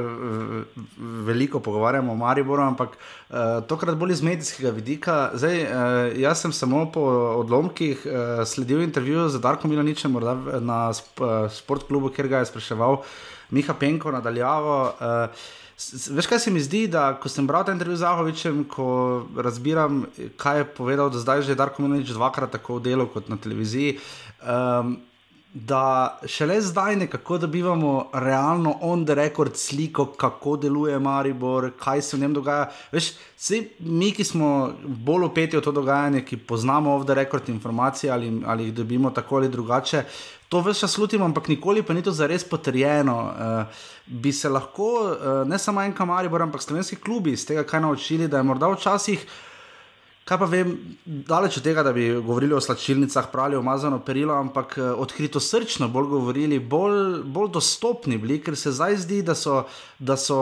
[0.99, 3.35] veliko pogovarjamo o Mariboru, ampak e,
[3.69, 5.31] tokrat bolj iz medijskega vidika.
[5.35, 5.67] Zdaj, e,
[6.21, 7.01] jaz sem samo po
[7.37, 10.13] odlomkih e, sledil intervjuju z Darkom Milaničem
[10.61, 13.03] na e, sportklubu, kjer ga je spraševal
[13.51, 14.93] Miha Penko nadaljavo.
[15.01, 15.29] E,
[15.91, 18.87] Veš, kaj se mi zdi, da ko sem bral ta intervju z Zahovičem, ko
[19.37, 20.05] razbiram,
[20.41, 23.99] kaj je povedal, da zdaj že Darko Minič dvakrat tako v delu kot na televiziji.
[24.43, 25.01] Um,
[25.55, 32.17] Da šele zdaj nekako dobivamo realno on the record sliko, kako deluje Maribor, kaj se
[32.17, 32.71] v njem dogaja.
[32.93, 37.49] Veš, vsi mi, ki smo bolj upeti v to dogajanje, ki poznamo off the record
[37.49, 40.05] informacije ali, ali jih dobimo tako ali drugače,
[40.49, 43.21] to vse čas slutimo, ampak nikoli pa ni to zares potrjeno.
[43.21, 43.65] Uh,
[44.07, 48.29] bi se lahko, uh, ne samo en kamaribor, ampak slovenski klubi iz tega kaj naučili,
[48.29, 49.27] da je morda včasih.
[50.25, 54.79] Kaj pa vem, daleč od tega, da bi govorili o slačilnicah, pravi omazano perilo, ampak
[54.79, 59.65] eh, odkrito srčno bolj govorili, bolj, bolj dostopni bili, ker se zdaj zdi, da so,
[59.99, 60.39] da so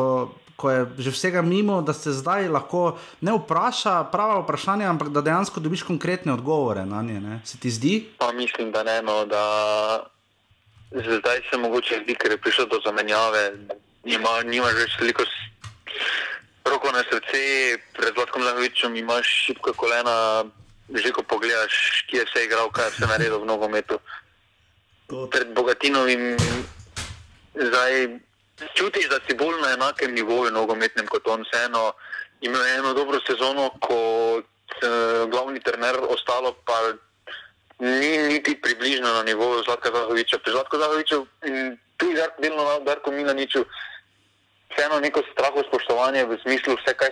[0.60, 5.24] ko je že vsega mimo, da se zdaj lahko ne vpraša prava vprašanja, ampak da
[5.24, 7.20] dejansko dobiš konkretne odgovore na nje.
[7.20, 7.40] Ne?
[7.44, 7.94] Se ti zdi?
[8.20, 9.00] Pa mislim, da ne.
[9.02, 9.44] No, da
[10.92, 13.56] zdaj se mogoče zdi, ker je prišlo do zamenjave,
[14.04, 15.24] nima, nima že veliko.
[16.64, 20.44] Roko na srce, pred Vladkom Zahovičem imaš šibka kolena,
[20.94, 23.98] že ko pogledaš, kje se je igral, kaj se je naredil v nogometu.
[25.08, 26.36] Pred Bogatinovim
[27.54, 28.18] zdaj
[28.74, 31.42] čutiš, da si bolj na enakem nivoju nogometnem kot on.
[31.42, 31.92] Vseeno
[32.40, 33.98] ima eno dobro sezono, ko
[34.82, 36.92] je glavni trener ostalo, pa
[37.78, 40.38] ni niti približno na nivoju Zlatka Zahoviča.
[40.38, 43.64] Pri Zlatku Zahoviču in tudi delno na Darku Milaniču,
[44.70, 47.10] vseeno neko straho spoštovanje v smislu vse, kaj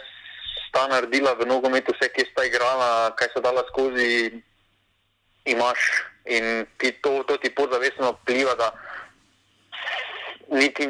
[0.69, 4.43] sta naredila v nogometu, vse, ki sta igrala, kaj so dala skozi,
[5.49, 6.05] imaš.
[6.29, 8.73] In ti to, to ti podzavestno vpliva, da
[10.53, 10.85] niti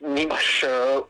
[0.00, 1.02] nimaš, uh,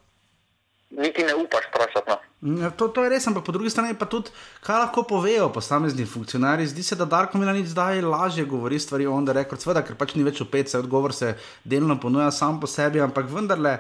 [0.90, 2.08] niti ne upaš vprašati.
[2.08, 2.16] No.
[2.62, 4.30] Ja, to, to je res, ampak po drugi strani pa tudi,
[4.64, 6.70] kaj lahko povejo posamezni funkcionarji.
[6.72, 10.14] Zdi se, da Darko Milanic zdaj lažje govori stvari o onda rekord, sveda, ker pač
[10.14, 13.78] ni več opet, se odgovor se delno ponuja sam po sebi, ampak vendarle.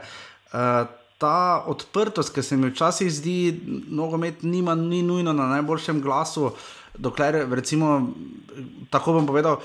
[1.18, 3.38] Ta odprtost, ki se mi včasih zdi,
[3.90, 6.52] nogomet nima, ni nujno na najboljšem glasu,
[6.98, 8.12] dokler, recimo,
[8.90, 9.58] tako bom povedal,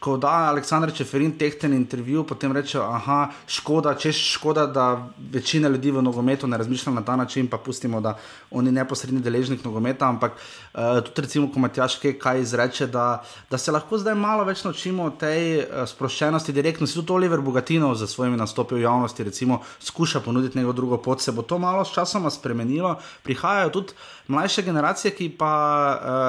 [0.00, 5.90] ko da Aleksandr Čeferin tehten intervju, potem reče, aha, škoda, češ škoda, da večina ljudi
[5.90, 8.18] v nogometu ne razmišlja na ta način, pa pustimo, da
[8.50, 13.72] oni neposredni deležnik nogometa, ampak uh, tudi recimo, ko Matjaš kaj izreče, da, da se
[13.72, 18.06] lahko zdaj malo več naučimo o tej uh, sproščenosti, direktno si tudi Oliver Bogatino za
[18.06, 21.94] svojimi nastopi v javnosti, recimo, skuša ponuditi neko drugo pot, se bo to malo s
[21.96, 23.96] časoma spremenilo, prihajajo tudi
[24.28, 25.54] mlajše generacije, ki pa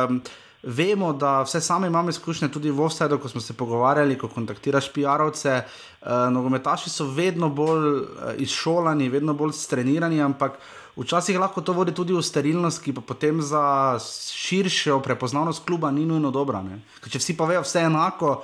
[0.07, 0.23] um,
[0.63, 4.93] Vemo, da vse sami imamo izkušnje tudi v Ovsedu, ko smo se pogovarjali, ko kontaktiraš
[4.93, 5.61] PR-ovce.
[6.01, 8.05] Uh, nogometaši so vedno bolj uh,
[8.37, 10.55] izšolani, vedno bolj strenirani, ampak
[10.95, 16.05] včasih lahko to vodi tudi v sterilnost, ki pa potem za širšo prepoznavnost kluba ni
[16.05, 16.63] nujno dobra.
[17.11, 18.37] Če vsi pa vejo vse enako,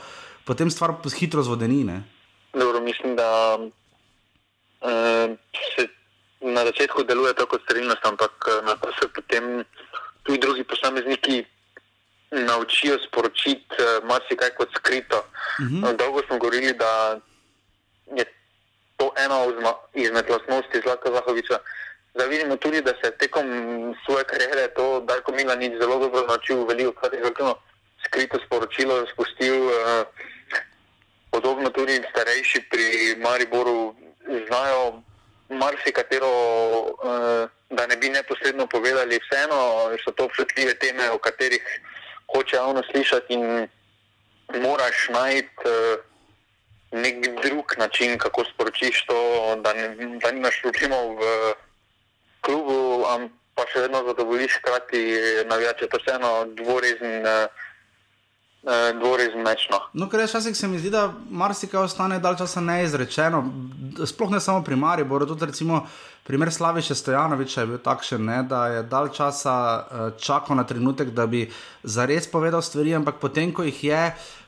[0.44, 1.86] potem stvar hitro zvodeni.
[2.52, 5.32] Dobro, mislim, da uh,
[5.76, 5.88] se
[6.42, 8.32] na začetku deluje tako sterilnost, ampak
[8.68, 9.64] na to se potem
[10.24, 11.46] tudi drugi posamezniki
[12.32, 15.18] naučijo sporočiti uh, marsikaj kot skrito.
[15.18, 15.84] Uh mhm.
[15.84, 15.96] -huh.
[15.96, 17.20] Dolgo smo govorili, da
[18.16, 18.26] je
[18.98, 19.38] to ena
[19.94, 21.58] izmed lastnosti Zlata Zahoviča.
[22.14, 23.46] Da vidimo tudi, da se je tekom
[24.06, 27.62] svoje kariere to Darko Milanič zelo dobro naučil, veliko krat je zelo
[28.06, 29.66] skrito sporočilo spustil.
[29.66, 29.74] Uh,
[31.32, 33.96] podobno tudi starejši pri Mariboru
[34.48, 35.02] znajo
[35.50, 41.64] marsikatero, uh, da ne bi neposredno povedali, vseeno so to občutljive teme, o katerih
[42.32, 43.34] hoče javno slišati.
[43.34, 43.68] In
[44.62, 46.00] moraš najti uh,
[46.92, 49.20] nek drug način, kako sporočiš to,
[49.64, 51.54] da, ne, da nimaš problemov v
[52.42, 55.02] klubu, ampak pa še vedno zadovoljiš, hkrati
[55.46, 55.88] navijače.
[55.88, 57.26] To je vseeno dvorezen.
[57.26, 57.68] Uh,
[59.00, 59.78] Dvorezen mečno.
[59.94, 63.40] No, ker včasih se mi zdi, da marsikaj ostane dal časa neizrečeno,
[64.06, 65.86] sploh ne samo pri Mariboru, tudi recimo
[66.28, 69.56] primer Slaviša Stojanoviča je bil takšen, ne, da je dal časa
[70.20, 71.48] čakal na trenutek, da bi
[71.84, 74.02] zares povedal stvari, ampak potem, ko jih je,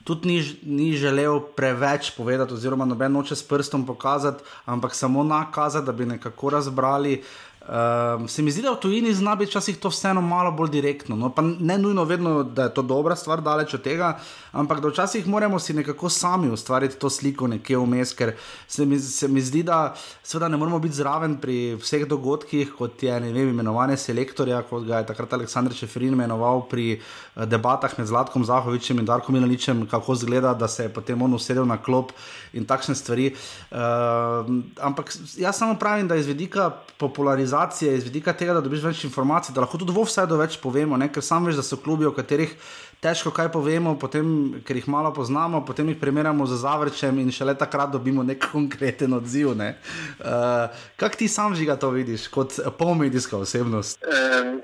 [0.04, 5.86] tudi ni, ni želel preveč povedati, oziroma noben noče s prstom pokazati, ampak samo nakazati,
[5.86, 7.24] da bi nekako razbrali.
[7.62, 11.16] Um, se mi zdi, da v tujini zna biti včasih to vseeno malo bolj direktno.
[11.16, 14.16] No, pa ne nujno vedno, da je to dobra stvar, daleč od tega,
[14.52, 18.34] ampak da včasih moramo si nekako sami ustvariti to sliko nekje vmes, ker
[18.68, 19.94] se mi, se mi zdi, da
[20.24, 25.04] seveda ne moramo biti zraven pri vseh dogodkih, kot je vem, imenovanje selektorja, kot ga
[25.04, 30.16] je takrat Aleksandr Čeferin imenoval pri uh, debatah med Zlatkom Zahovičem in Darkom Milaničem, kako
[30.16, 32.10] zgleda, da se je potem on usedel na klop
[32.58, 33.36] in takšne stvari.
[33.70, 34.50] Uh,
[34.82, 39.04] ampak jaz samo pravim, da iz vidika popularizacije organizacije, iz vidika tega, da dobiš več
[39.04, 41.10] informacij, da lahko tudi v vsaj do več povemo, ne?
[41.12, 42.54] ker sam veš, da so klubi, o katerih
[43.02, 47.56] težko kaj povemo, potem, ker jih malo poznamo, potem jih primerjamo z zavrčem in šele
[47.58, 49.56] takrat dobimo nek konkreten odziv.
[49.58, 49.76] Ne?
[50.20, 54.00] Uh, Kaj ti sam žiga to vidiš kot polmedijska osebnost?
[54.06, 54.62] Um,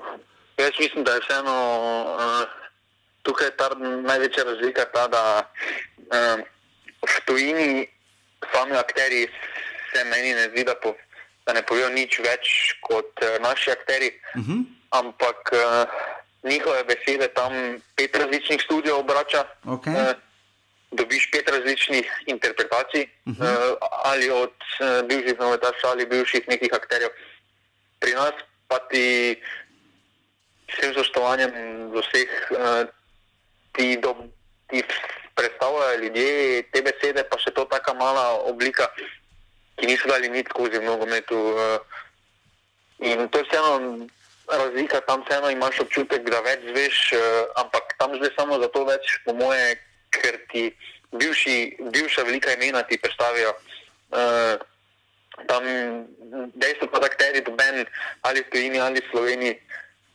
[0.56, 1.56] jaz mislim, da je vseeno
[2.14, 2.46] uh,
[3.22, 5.24] tukaj ta največja razlika ta, da
[6.08, 6.46] um,
[7.04, 7.86] v tujini
[8.54, 9.26] sami akteri
[9.92, 10.94] se meni ne zdi, da po
[11.48, 14.12] da ne povejo nič več kot uh, naši akteri.
[14.36, 14.52] Uh mhm.
[14.52, 14.64] -huh.
[15.00, 15.84] Ampak uh,
[16.44, 17.52] njihove besede tam
[17.96, 19.44] pet različnih studijev obrača.
[19.64, 19.96] Okay.
[19.96, 20.12] Uh,
[20.90, 23.44] dobiš pet različnih interpretacij, uh -huh.
[23.44, 27.10] uh, ali od uh, bivših novetašov ali bivših nekih akterjev.
[28.00, 28.34] Pri nas
[28.68, 29.36] pa ti
[30.68, 31.52] s vsem spoštovanjem
[31.92, 32.84] do vseh uh,
[33.72, 34.16] ti, do,
[34.68, 34.82] ti
[35.34, 38.88] predstavljajo ljudje te besede, pa še to taka mala oblika
[39.78, 41.38] ki niso dali nič skozi nogometu.
[41.54, 41.78] Uh,
[42.98, 44.06] in to je vseeno
[44.50, 47.22] razlika, tam vseeno imaš občutek, da več zveš, uh,
[47.62, 49.78] ampak tam zdaj samo zato več, po moje,
[50.10, 50.70] ker ti
[51.14, 53.54] bivši, bivša velika imena ti predstavijo.
[54.10, 54.58] Uh,
[55.46, 55.62] tam
[56.58, 57.86] dejstvo, da akteri doben
[58.26, 59.54] ali v Tuniziji ali v Sloveniji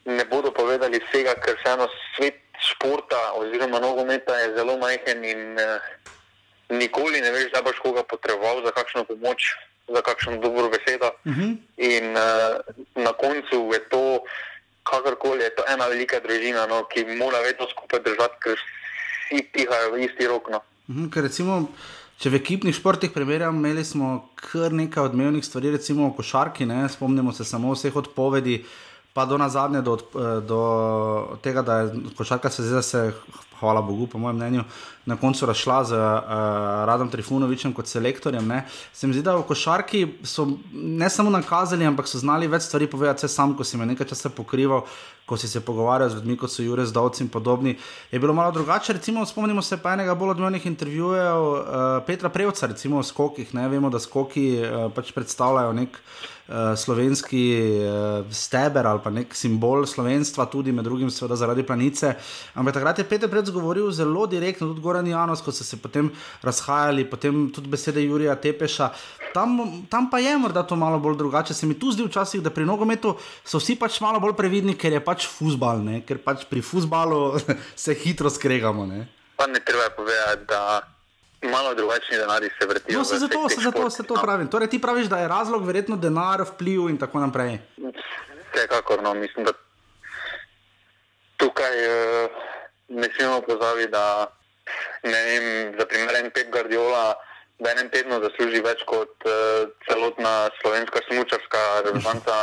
[0.06, 5.80] ne bodo povedali vsega, ker vseeno svet športa oziroma nogometa je zelo majhen in uh,
[6.80, 9.54] nikoli ne veš, da boš koga potreboval za kakšno pomoč,
[9.88, 11.12] za kakšno dobro besedo.
[11.26, 11.42] Uh mhm.
[11.42, 11.58] -huh.
[11.78, 14.24] In uh, na koncu je to,
[14.84, 19.92] kakorkoli je to ena velika družina, no, ki mora vedno skupaj držati, ker vsi pihajo
[19.92, 20.50] v isti rok.
[20.50, 20.58] No.
[20.88, 21.68] Uh mhm, -huh, recimo,
[22.18, 26.90] če v ekipnih športih primerjamo, imeli smo kar nekaj odmevnih stvari, recimo v košarki, ne,
[26.90, 28.66] spomnimo se samo vseh odpovedi.
[29.14, 29.98] Pa do na zadnje, do,
[30.42, 30.62] do
[31.46, 33.02] tega, da je košarka se zdaj, se,
[33.60, 34.64] hvala Bogu, po mojem mnenju,
[35.06, 36.02] na koncu razšla z uh,
[36.90, 38.48] Radom Trifunovičem kot selektorjem.
[38.48, 38.64] Ne.
[38.94, 42.90] Se mi zdi, da v košarki so ne samo nakazali, ampak so znali več stvari
[42.90, 44.88] povedati, sam, ko si me nekaj časa pokrival,
[45.30, 47.78] ko si se pogovarjal z ljudmi, kot so Jurek Zdovci in podobni.
[48.12, 51.64] Je bilo malo drugače, recimo, spomnimo se pa enega bolj odmevnih intervjujev uh,
[52.08, 53.54] Petra Prevca, recimo o skokih.
[53.54, 53.70] Ne.
[53.70, 56.02] Vemo, da skoki uh, pač predstavljajo nek.
[56.54, 57.42] Uh, slovenski
[57.82, 62.12] uh, steber ali pa nek simbol slovenstva, tudi med drugim, seveda zaradi planice.
[62.54, 66.12] Ampak takrat je Peter Predz govoril zelo direktno, tudi Goran Janos, ko so se potem
[66.46, 68.92] razhajali, potem tudi besede Jurija Tepeša.
[69.34, 69.58] Tam,
[69.90, 71.58] tam pa je morda to malo bolj drugače.
[71.58, 74.94] Se mi tu zdi včasih, da pri nogometu so vsi pač malo bolj previdni, ker
[74.94, 76.04] je pač fusbal, ne?
[76.06, 77.40] ker pač pri fusbalu
[77.84, 78.86] se hitro skregamo.
[78.86, 79.08] Ne?
[79.36, 80.84] Pa ne treba povedati, da.
[81.52, 82.98] Malo drugačni denarji se vrtijo.
[82.98, 84.22] No, se zato, se zato se to no.
[84.22, 84.48] pravim.
[84.48, 87.60] Torej, ti praviš, da je razlog verjetno denar, vpliv in tako naprej.
[88.54, 89.52] Vsekakor, no, mislim, da
[91.38, 92.30] tukaj uh,
[92.88, 94.28] ne smemo pozabiti, da
[95.04, 97.16] ne vem, za primer en Pep Guardiola
[97.60, 102.38] v enem tednu zasluži več kot uh, celotna slovenska smučarska reprezentanca,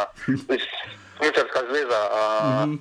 [1.18, 2.00] smučarska zveza.
[2.08, 2.78] Uh, mm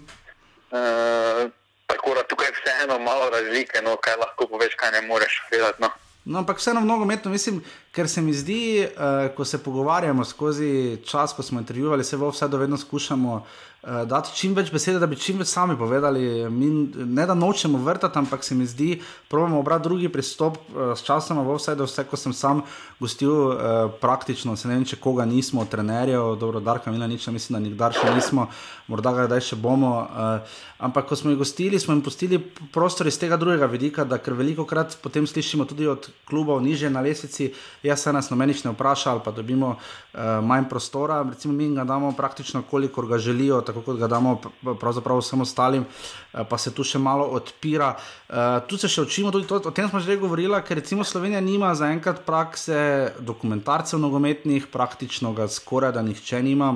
[0.72, 1.46] -hmm.
[1.46, 1.52] uh,
[1.88, 5.82] tako da tukaj je vseeno malo razlike, no, kaj lahko poveš, kaj ne moreš vedeti.
[5.82, 5.90] No.
[6.30, 10.98] No, ampak vseeno mnogo metno, mislim, ker se mi zdi, uh, ko se pogovarjamo skozi
[11.06, 15.08] čas, ko smo intervjuvali, se vse do vedno skušamo uh, dati čim več besede, da
[15.08, 16.50] bi čim več sami povedali.
[16.54, 21.06] Mi ne da nočemo vrtati, ampak se mi zdi, probujemo obrati drugi pristop uh, s
[21.06, 22.64] časom, vse do vse, ko sem sam
[23.00, 23.58] gostil uh,
[24.02, 27.98] praktično, se ne vem, če koga nismo, trenerjev, dobro, Darka Mila, nič, mislim, da nikdar
[27.98, 28.50] še nismo,
[28.88, 29.96] morda ga zdaj še bomo.
[30.06, 32.40] Uh, ampak ko smo jih gostili, smo jim pustili
[32.74, 36.92] prostor iz tega drugega vidika, da ker veliko krat potem slišimo tudi od klubov niže
[36.92, 37.50] na lesnici,
[37.84, 41.22] jaz se nas nomenič ne vpraša ali pa dobimo uh, manj prostora.
[41.30, 44.40] Recimo mi ga damo praktično, kolikor ga želijo, tako kot ga damo
[44.80, 47.96] pravzaprav vsem ostalim, uh, pa se tu še malo odpira.
[48.30, 48.36] Uh,
[48.68, 51.74] tu se še učimo, tudi to, o tem smo že govorili, ker recimo Slovenija nima
[51.76, 56.74] zaenkrat prakse dokumentarcev nogometnih, praktično ga skoraj da nihče nima.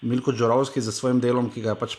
[0.00, 1.96] Milko Džorovski za svojim delom, ki ga je pač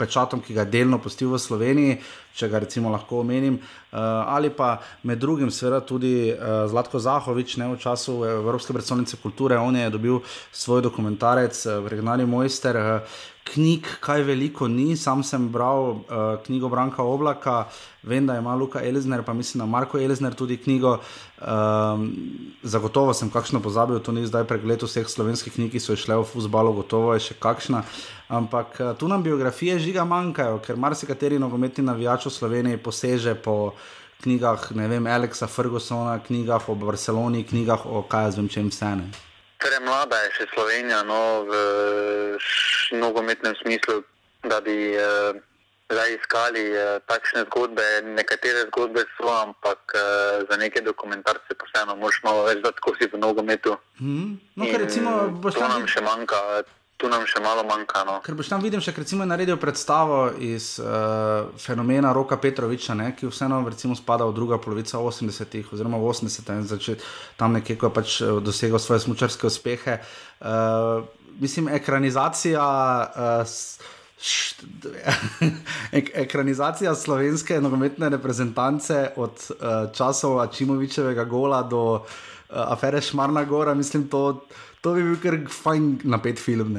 [0.00, 1.98] pečatom, ki ga je delno postil v Sloveniji,
[2.36, 3.98] če ga recimo lahko omenim, uh,
[4.32, 9.58] ali pa med drugim, seveda tudi uh, Zlatko Zahovič, ne v času Evropske predstavnice kulture,
[9.60, 12.80] on je dobil svoj dokumentarec, uh, regionalni mojster.
[12.80, 17.64] Uh, knjig, kaj veliko ni, sam sem bral uh, knjigo Branka Oblaka,
[18.02, 20.98] vem, da ima Luka Elizner, pa mislim, da Marko Elizner tudi knjigo.
[21.40, 22.06] Um,
[22.62, 26.26] zagotovo sem kakšno pozabil, to ni zdaj pregled vseh slovenskih knjig, ki so šle v
[26.28, 27.82] fusbalu, gotovo je še kakšna.
[28.30, 33.74] Ampak uh, tu nam biografije žiga manjkajo, ker marsikateri nogometni navijač v Sloveniji poseže po
[34.22, 38.94] knjigah, ne vem, Alexa Fergusona, knjigah o Barceloni, knjigah o kaj jaz vem, čem vse
[39.00, 39.10] ne.
[39.60, 41.52] Premlada je še Slovenija no, v
[42.96, 44.00] nogometnem smislu,
[44.48, 45.36] da bi eh,
[45.92, 47.84] zdaj iskali eh, takšne zgodbe.
[48.16, 50.00] Nekatere zgodbe so, ampak eh,
[50.48, 53.76] za neke dokumentarce pa vseeno moraš malo več dati kosi v nogometu.
[54.00, 54.38] Hmm.
[54.56, 56.62] No, recimo, to nam še manjka
[57.00, 58.04] tu nam še malo manjka.
[58.04, 58.18] No.
[58.24, 63.30] Ker boš tam videl, še recimo naredil predstavo iz uh, fenomena Roka Petroviča, ne, ki
[63.30, 67.06] vseeno recimo spada v druga polovica 80-ih oziroma 80-ih, začet
[67.40, 70.00] tam nekje, ko je pač eh, dosegel svoje smučarske uspehe.
[70.40, 71.08] Uh,
[71.40, 72.66] mislim, ekranizacija.
[73.16, 73.88] Uh,
[75.96, 82.02] Ek ekranizacija slovenske nogometne reprezentance od uh, časov Čimovičevega gola do uh,
[82.52, 84.44] afere Šmarna Gora, mislim, to.
[84.80, 86.72] To bi bil kar fajn napet film.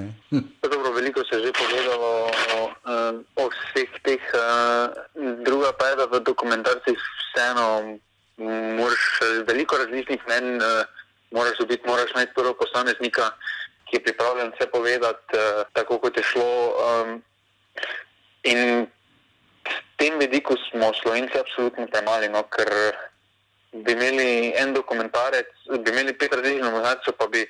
[0.61, 2.09] Dobro, veliko se je že povedalo
[2.57, 2.61] o,
[3.37, 4.23] o vseh teh,
[5.45, 7.99] druga pa je, da v dokumentarcih vseeno
[8.77, 9.05] moraš
[9.45, 10.57] veliko različnih mnen,
[11.31, 13.29] moraš dobiti, moraš najti prvo posameznika,
[13.85, 15.37] ki je pripravljen vse povedati,
[15.73, 16.49] tako kot je šlo.
[18.49, 18.89] In
[19.61, 22.41] v tem vidiku smo Slovenci absolutno premali, no,
[23.71, 25.53] bi imeli en dokumentarec,
[25.85, 27.45] bi imeli pet različnih novinarjev, pa bi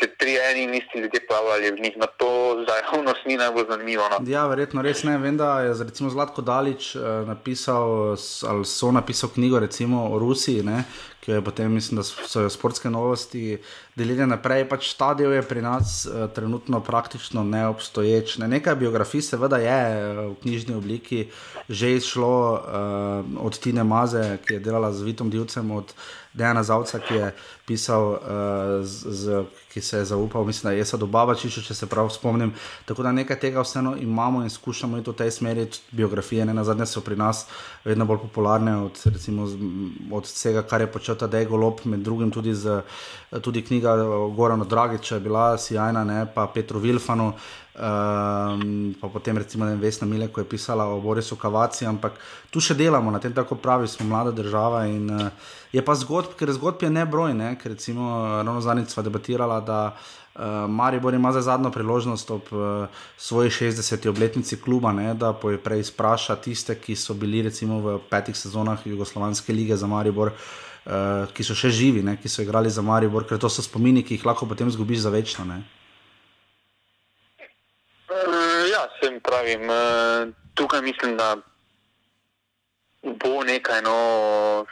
[0.00, 1.96] se tri eni in isti ljudje plavali v njih.
[1.96, 4.08] Na to za javnost ni najbolj zanimivo.
[4.08, 4.18] No.
[4.26, 5.18] Ja, verjetno res ne.
[5.18, 8.16] Vem, da je recimo Zlatko Dalič eh, napisal,
[8.48, 10.84] ali so napisal knjigo recimo, o Rusiji, ne,
[11.20, 13.58] ki je potem, mislim, da so jo sportske novosti
[13.96, 14.64] delili naprej.
[14.68, 18.38] Pač ta del je pri nas uh, trenutno praktično neobstoječ.
[18.38, 21.28] Ne, nekaj biografij, seveda, je uh, v knjižni obliki
[21.70, 25.94] že izšlo uh, od Tine Maze, ki je delala z Vitom Divcem, od
[26.34, 27.28] Dejana Zavca, ki je
[27.66, 28.18] pisal, uh,
[28.86, 32.52] z, z, ki se je zaupal, mislim, da je Jesa Dobava, če se prav spomnim.
[32.86, 35.66] Tako da nekaj tega vseeno imamo in skušamo iti v tej smeri.
[35.90, 37.46] Biografije, ne na zadnje, so pri nas
[37.84, 39.46] vedno bolj popularne od, recimo,
[40.10, 42.82] od vsega, kar je počel ta Dejgo Lop, med drugim tudi, z,
[43.42, 43.96] tudi knjiga
[44.36, 47.32] Gorana Dragiča je bila sjajna, ne, pa Petru Vilfanu.
[47.74, 52.12] Um, pa potem, recimo, ne Vesna Mile, ko je pisala o Borisu Kavaci, ampak
[52.50, 54.84] tu še delamo, na tem tako pravi, smo mlada država.
[54.86, 55.30] In, uh,
[55.72, 57.54] je pa zgodb, ker zgodb je nebroj, ne?
[57.56, 58.10] ker recimo
[58.42, 64.08] ravno zadnjič sva debatirala, da uh, Maribor ima za zadnjo priložnost ob uh, svoji 60.
[64.10, 65.14] obletnici kluba, ne?
[65.14, 70.34] da prej spraša tiste, ki so bili recimo v petih sezonah Jugoslovanske lige za Maribor.
[70.34, 74.02] Uh, ki so še živi, ne, ki so igrali za Maribor, ker to so spomini,
[74.02, 75.44] ki jih lahko potem zgubiš za večno.
[75.44, 75.60] Ne.
[78.10, 79.68] Uh, ja, sem pravim.
[79.68, 81.36] Uh, tukaj mislim, da
[83.02, 84.66] bo nekaj, no,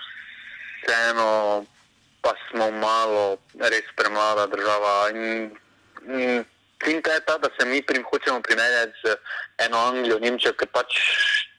[0.82, 1.64] vseeno,
[2.20, 5.10] pa smo malo, res premlada država.
[5.14, 5.50] In,
[6.08, 6.44] in,
[6.78, 9.16] Klinka je ta, da se mi prim, hočemo primerjati z
[9.66, 10.94] eno Anglijo, Nemčijo, ker pač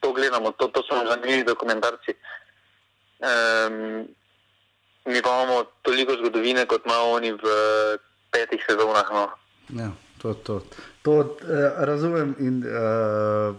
[0.00, 2.14] to gledamo, to, to so zanimivi dokumentarci.
[3.20, 4.08] Um,
[5.06, 7.42] mi pa imamo toliko zgodovine, kot imamo oni v
[8.30, 9.06] petih sezonah.
[9.12, 9.28] No.
[9.80, 10.60] Ja, to, to.
[11.02, 11.26] to uh,
[11.78, 13.56] razumem in uh,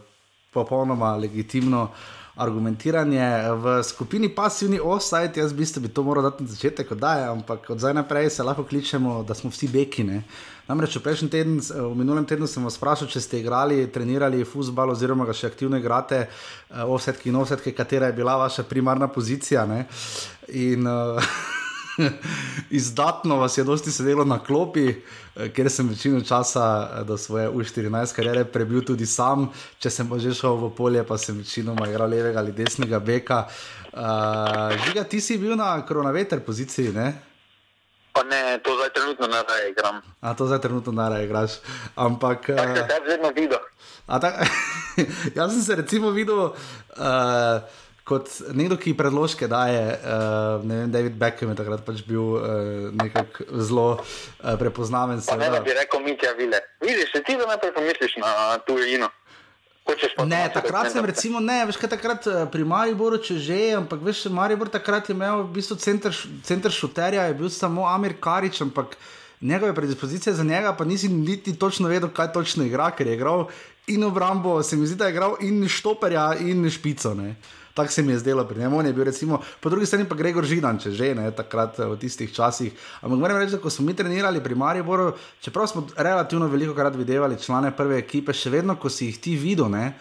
[0.53, 1.89] popolnoma legitimno.
[2.35, 7.27] Argumentiranje v skupini pasivni offside, jaz bi, bi to moral dati na začetek, da je,
[7.27, 10.23] ampak od zdaj naprej se lahko kličemo, da smo vsi bekine.
[10.67, 11.59] Namreč v prejšnjem tednu,
[11.91, 15.75] v minulem tednu sem vas vprašal, če ste igrali, trenirali futbol, oziroma ga še aktivno
[15.75, 16.23] igrate,
[16.71, 19.65] uh, offsetke in offsetke, katera je bila vaša primarna pozicija.
[19.67, 19.83] Ne?
[20.55, 21.19] In uh,
[22.79, 27.49] izdatno vas je dosti sedelo na klopi, uh, ker sem večino časa uh, do svoje
[27.49, 29.49] U14 kariere prebil tudi sam.
[29.79, 33.45] Če sem pa že šel v polje, pa sem večinoma igral levega ali desnega beka.
[33.91, 37.11] Uh, žiga, ti si bil na koronaveter poziciji, ne?
[38.11, 40.01] Pa ne, to zdaj trenutno ne raje igram.
[40.19, 41.51] A to zdaj trenutno ne raje igraš.
[41.95, 42.45] Ampak.
[42.45, 43.59] Se te vedno videl.
[45.35, 46.39] jaz sem se recimo videl.
[46.39, 47.61] Uh,
[48.03, 52.41] kot nekdo, ki predložke daje, uh, ne vem, David Beckham je takrat pač bil uh,
[52.97, 55.21] nekako zelo uh, prepoznaven.
[55.37, 56.61] Ne, ne bi rekel, mi ti avile.
[56.81, 59.11] Vidiš, ti da najprej pomisliš na tujino.
[60.25, 64.27] Ne, takrat sem recimo, ne, veš, kaj takrat pri Mariboru, če že je, ampak veš,
[64.31, 66.13] Maribor takrat je imel v bistvu center,
[66.45, 68.95] center šuterja, je bil samo Amir Karič, ampak
[69.41, 73.47] njegove predispozicije za njega, pa nisi niti točno vedel, kaj točno igra, ker je igral
[73.87, 77.13] in obrambo, se mi zdi, da je igral in štoperja in špico.
[77.17, 77.35] Ne.
[77.73, 78.81] Tako se mi je zdelo pri njemu.
[78.81, 82.33] Je bil, recimo, po drugi strani pa Gregor Židan, če že ne, takrat v tistih
[82.33, 82.71] časih.
[83.01, 86.95] Ampak moram reči, da ko smo mi trenirali pri Mariboru, čeprav smo relativno veliko krat
[86.95, 89.93] videli člane prve ekipe, še vedno, ko si jih ti videl, ne,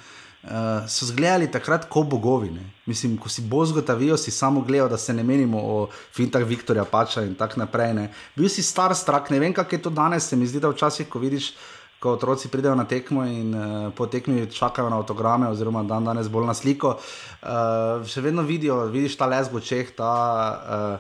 [0.42, 0.50] uh,
[0.88, 2.50] so zgledali takrat kot bogovi.
[2.50, 2.64] Ne.
[2.86, 6.84] Mislim, ko si bolj zgotavijo, si samo gledal, da se ne menimo o fintah Viktorja
[6.84, 7.94] Pača in tako naprej.
[7.94, 8.08] Ne.
[8.36, 11.08] Bil si star strak, ne vem, kako je to danes, se mi zdi, da včasih,
[11.08, 11.54] ko vidiš
[12.00, 16.32] ko otroci pridejo na tekmo in uh, po tekmi čakajo na avtograme, oziroma dan danes
[16.32, 20.96] bolj na sliko, uh, še vedno vidijo, vidiš ta les v očeh, uh,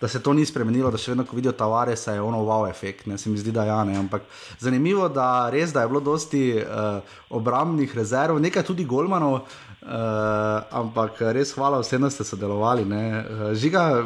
[0.00, 2.68] da se to ni spremenilo, da še vedno, ko vidijo tavare, se je ono wow
[2.70, 3.98] efekt, ne se mi zdi, da ja, ne.
[3.98, 4.26] Ampak
[4.60, 9.42] zanimivo, da res, da je bilo dosti uh, obrambnih rezerv, nekaj tudi golmanov.
[9.84, 12.86] Uh, ampak res hvala vsem, da ste sodelovali.
[12.86, 14.04] Uh, žiga,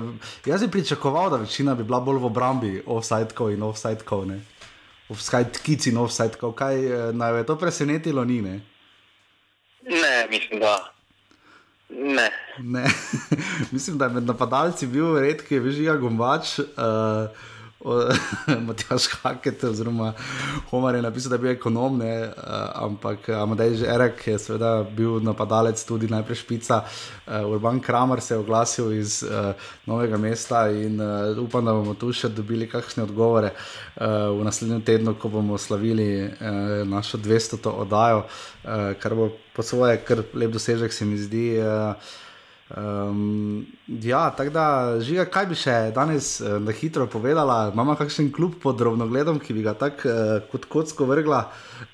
[0.49, 4.25] jaz bi pričakoval, da večina bi bila bolj v obrambi, offside-kov in offside-kov
[5.09, 8.61] offside kici, no offside, kaj eh, naj je to presenetilo, ni ne?
[9.89, 10.93] Ne, mislim, da.
[11.89, 12.31] Ne.
[12.59, 12.85] ne.
[13.73, 16.59] mislim, da je med napadalci bil redki, veš, ja, gombač.
[16.59, 16.65] Uh,
[18.67, 20.13] Matjaš Haket, oziroma
[20.71, 22.33] Homer je napisal, da je bil ekonom, ne, uh,
[22.75, 26.83] ampak Amadej Žerek je seveda bil napadalec, tudi najprej špica.
[27.27, 29.55] Uh, Urban Kramer se je oglasil iz uh,
[29.87, 34.83] novega mesta in uh, upam, da bomo tu še dobili kakšne odgovore uh, v naslednjem
[34.83, 37.63] tednu, ko bomo slavili uh, našo 200.
[37.71, 41.53] oddajo, uh, kar bo po svoje kar lep dosežek, se mi zdi.
[41.63, 41.95] Uh,
[42.77, 44.65] Um, ja, tako da,
[45.01, 47.71] žiga, kaj bi še danes uh, na hitro povedala?
[47.73, 51.47] Imamo kakšen klub pod drobnogledom, ki bi ga tako uh, kot kocko vrgla.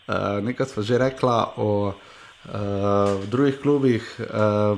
[0.09, 4.09] Uh, nekaj smo že rekla o uh, drugih klubih.
[4.19, 4.75] Uh,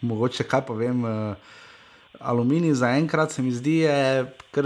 [0.00, 1.04] mogoče kaj povem.
[1.04, 1.54] Uh,
[2.16, 4.64] Aluminij za enkrat se mi zdi, je kar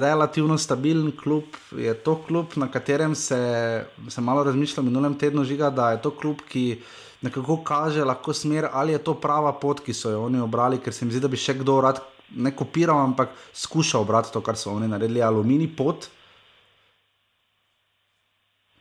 [0.00, 1.44] relativno stabilen klub.
[1.76, 6.00] Je to klub, na katerem se, se malo razmišljam v minulem tednu, žiga, da je
[6.02, 6.80] to klub, ki
[7.22, 10.94] nekako kaže lahko smer, ali je to prava pot, ki so jo oni obrali, ker
[10.94, 12.00] se mi zdi, da bi še kdo rad
[12.36, 15.22] ne kopiral, ampak skušal obrati to, kar so oni naredili.
[15.22, 16.08] Aluminij pot.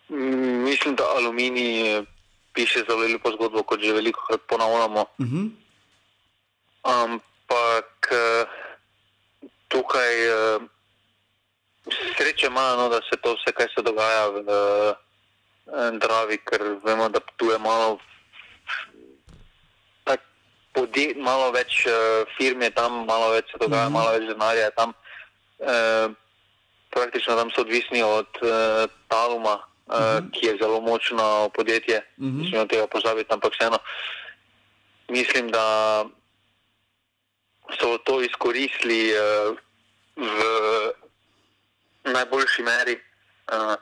[0.10, 2.04] Mm, mislim, da aluminij
[2.54, 5.06] piše zelo lepo zgodbo, kot že veliko krat ponavljamo.
[5.20, 5.50] Uh -huh.
[6.84, 8.46] Ampak eh,
[9.68, 10.60] tukaj eh,
[12.18, 17.10] sreče ima, no, da se to vse, kar se dogaja v uh, Dravi, ker vemo,
[17.10, 18.00] da tu je malo
[20.78, 23.98] podjet, malo več uh, firm je tam, malo več se dogaja, mm -hmm.
[23.98, 24.94] malo več denarja je tam.
[25.58, 26.14] Uh,
[26.94, 30.32] praktično tam so odvisni od uh, Taluma, uh, mm -hmm.
[30.32, 32.38] ki je zelo močno podjetje, mm -hmm.
[32.40, 33.80] mislim, da tega pozabiti, ampak vseeno.
[35.10, 35.66] Mislim, da
[37.80, 39.58] so to izkoristili uh,
[40.16, 40.38] v
[42.04, 42.96] najboljši meri.
[43.52, 43.76] Uh,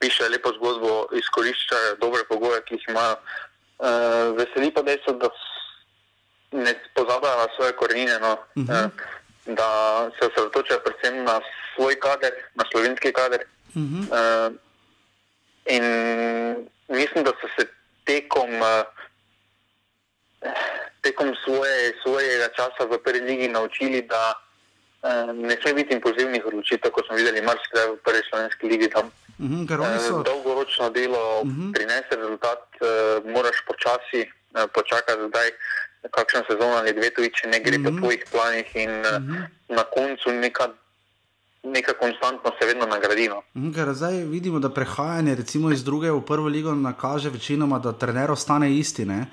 [0.00, 3.16] piše lepo zgodbo, izkoriščajo dobre pogoje, ki jih imajo.
[3.80, 5.28] Uh, veseli pa dejstvo, da
[6.52, 8.84] ne pozabljajo na svoje korenine, no, uh -huh.
[8.84, 8.88] eh,
[9.46, 9.68] da
[10.18, 11.40] se osredotočajo predvsem na
[11.74, 13.40] svoj kader, na slovenski kader.
[13.74, 14.04] Uh -huh.
[14.18, 14.50] eh,
[15.76, 15.84] in
[16.88, 17.66] mislim, da so se
[18.04, 18.84] tekom, eh,
[21.00, 24.34] tekom svoje, svojega časa v prvi ligi naučili, da
[25.02, 28.90] eh, ne sme biti impulzivnih odločitev, kot smo videli marsikaj v prvi slovenski ligi.
[28.90, 29.10] Tam.
[29.38, 30.22] Mhm, -huh, so...
[30.22, 31.60] Dolgoročno delo mhm.
[31.60, 31.72] -huh.
[31.74, 35.40] prinese rezultat, uh, moraš počasi uh, počakati, da
[36.08, 37.84] kakšno sezono ali dve, tudi če ne gre mm -hmm.
[37.84, 38.00] po mhm.
[38.00, 39.46] tvojih planih, in mm -hmm.
[39.68, 40.68] na koncu neka,
[41.62, 43.28] neka konstantnost se vedno nagradi.
[43.28, 43.42] No.
[43.54, 45.36] Mhm, zdaj vidimo, da prehajanje
[45.72, 49.04] iz druge v prvo ligo nakaže večinoma, da trener ostane isti.
[49.04, 49.26] Ne?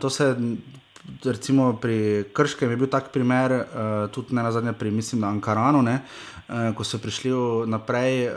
[0.00, 0.36] To se
[1.24, 3.64] recimo pri Krškem je bil tak primer,
[4.12, 5.82] tudi ne na zadnje pri, mislim, na Ankaranu.
[5.82, 6.00] Ne?
[6.76, 7.30] Ko so prišli
[7.66, 8.28] naprej,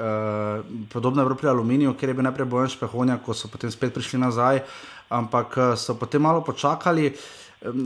[0.93, 3.93] podobno je bilo pri Aluminiju, kjer je bil najprej bojen špehonja, ko so potem spet
[3.93, 4.63] prišli nazaj,
[5.09, 7.13] ampak so potem malo počakali.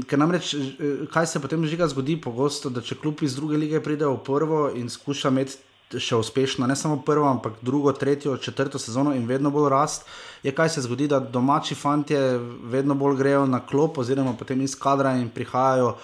[0.07, 3.79] Ker namreč, eh, kaj se potem že zgodi, pogosto, da če klub iz druge lige
[3.79, 5.57] pride v prvo in skuša imeti
[5.97, 10.05] še uspešno, ne samo prvo, ampak drugo, tretjo, četrto sezono in vedno bolj rast,
[10.43, 12.13] je kaj se zgodi, da domači fanti
[12.69, 15.95] vedno bolj grejo na klop, oziroma potem iz kadra in prihajajo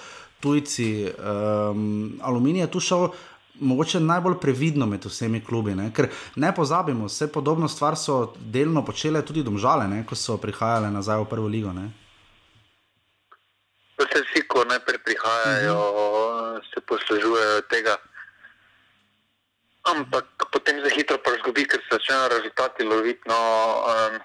[0.41, 1.05] tujci.
[1.05, 3.09] Um, aluminij je tu šel.
[3.55, 5.87] Mogoče najbolj previdno med vsemi klubi, ne?
[5.95, 10.01] ker ne pozabimo, vse podobno stvar so delno počele tudi domžale, ne?
[10.03, 11.71] ko so prihajale nazaj v prvo ligo.
[11.71, 11.87] Ne?
[14.13, 16.61] Se vsi, ko najprej prihajajo, uh -huh.
[16.73, 17.97] se poslužujejo tega.
[19.83, 23.21] Ampak potem se hitro prezgubi, ker se začnejo rezultati loviti.
[23.25, 23.37] No,
[23.91, 24.19] um,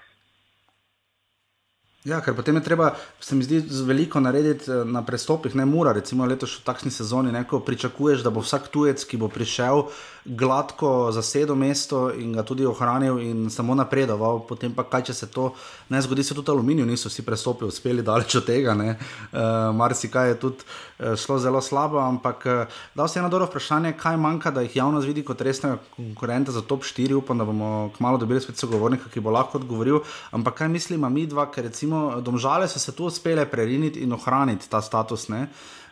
[2.01, 5.93] Ja, ker potem je treba, se mi zdi, veliko narediti eh, na prestopih, ne mora,
[5.93, 9.83] recimo letos v takšni sezoni, neko pričakuješ, da bo vsak tujec, ki bo prišel,
[10.25, 14.43] gladko zasedel mesto in ga tudi ohranil in samo napredoval.
[14.47, 15.51] Potem pa kaj, če se to
[15.89, 18.95] ne zgodi, se tudi aluminij, niso vsi prestopi uspeli daleč od tega, ne.
[19.31, 23.95] Uh, Marsikaj je tudi uh, šlo zelo slabo, ampak uh, dal se eno dobro vprašanje,
[23.97, 27.89] kaj manjka, da jih javnost vidi kot resnega konkurenta za top 4, upam, da bomo
[27.97, 32.21] kmalo dobili spet sogovornika, ki bo lahko odgovoril, ampak kaj mislimo mi dva, ker recimo
[32.21, 35.29] domžale so se tu uspele preriniti in ohraniti ta status.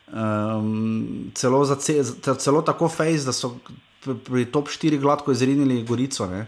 [0.10, 2.02] Um, celo, ce,
[2.38, 3.56] celo tako fejs, da so
[4.04, 6.26] pri top 4 gladko izrinili Gorico.
[6.26, 6.44] Uh,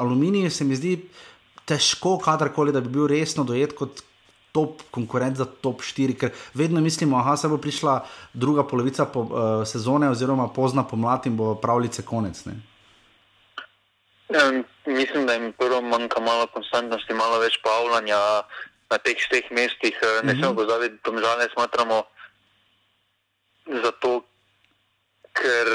[0.00, 0.96] aluminij se mi zdi
[1.64, 4.02] težko, kadarkoli, da bi bil resno dojet kot.
[4.56, 7.98] Top konkurent za top 4, ker vedno mislimo, da se bo prišla
[8.32, 12.40] druga polovica po, uh, sezone, oziroma pozna pomlad in bo pravljice konec.
[12.48, 12.54] Ne?
[14.32, 14.46] Ja,
[14.86, 18.16] mislim, da jim prvo manjka malo konstantnosti, malo več pavljanja
[18.90, 20.00] na teh šteh mestih.
[20.24, 20.56] Ne smemo mm -hmm.
[20.56, 22.02] pozabiti, da domžale smatramo
[23.84, 24.22] zato,
[25.32, 25.68] ker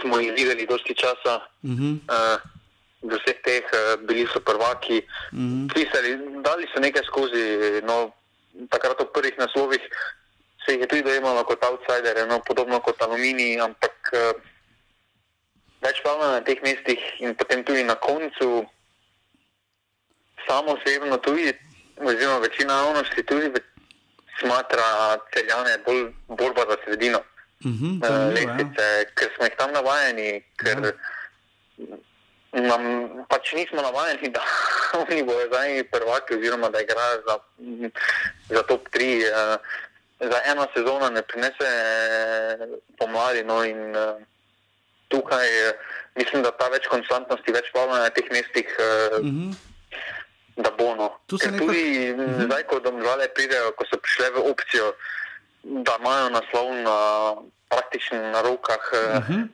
[0.00, 1.40] smo jih videli dosti časa.
[1.62, 1.94] Mm -hmm.
[2.08, 2.40] uh,
[3.06, 3.64] Do vseh teh
[4.08, 5.74] bili so prvaki, mm -hmm.
[5.74, 7.44] pisali, dali so nekaj skozi.
[7.86, 8.10] No,
[8.70, 9.82] takrat v prvih naslovih
[10.64, 14.34] se jih je tudi dojemalo kot outsider, no, podobno kot aluminij, ampak uh,
[15.82, 18.66] več plavna na teh mestih in potem tudi na koncu,
[20.48, 21.52] samo osebno tudi,
[21.96, 23.52] oziroma večina javnosti tudi
[24.40, 27.20] smatra celjane bolj borba za sredino.
[27.64, 29.04] Uh -huh, uh, lesice, ja.
[29.14, 30.92] Ker smo jih tam navajeni, ker ja.
[32.52, 32.82] nam
[33.28, 34.42] pač nismo navajeni, da
[35.00, 37.38] oni bodo zdaj prvaki, oziroma da igrajo za,
[38.48, 39.24] za top 3.
[39.24, 39.60] Uh,
[40.20, 41.70] za eno sezono ne prinese
[42.98, 43.44] pomladi.
[43.44, 44.20] No, in, uh,
[45.08, 45.48] tukaj
[46.14, 48.76] mislim, da ta več konstantnosti, več plavanja na teh mestih.
[48.78, 49.54] Uh, mm -hmm.
[50.56, 51.08] Da bo no.
[51.32, 51.58] Nekako...
[51.58, 52.44] Tudi mm -hmm.
[52.44, 54.92] zdaj, ko domžale pridejo, ko so prišle v opcijo,
[55.66, 56.98] da imajo naslov na
[57.68, 59.48] praktično na rokah, mm -hmm.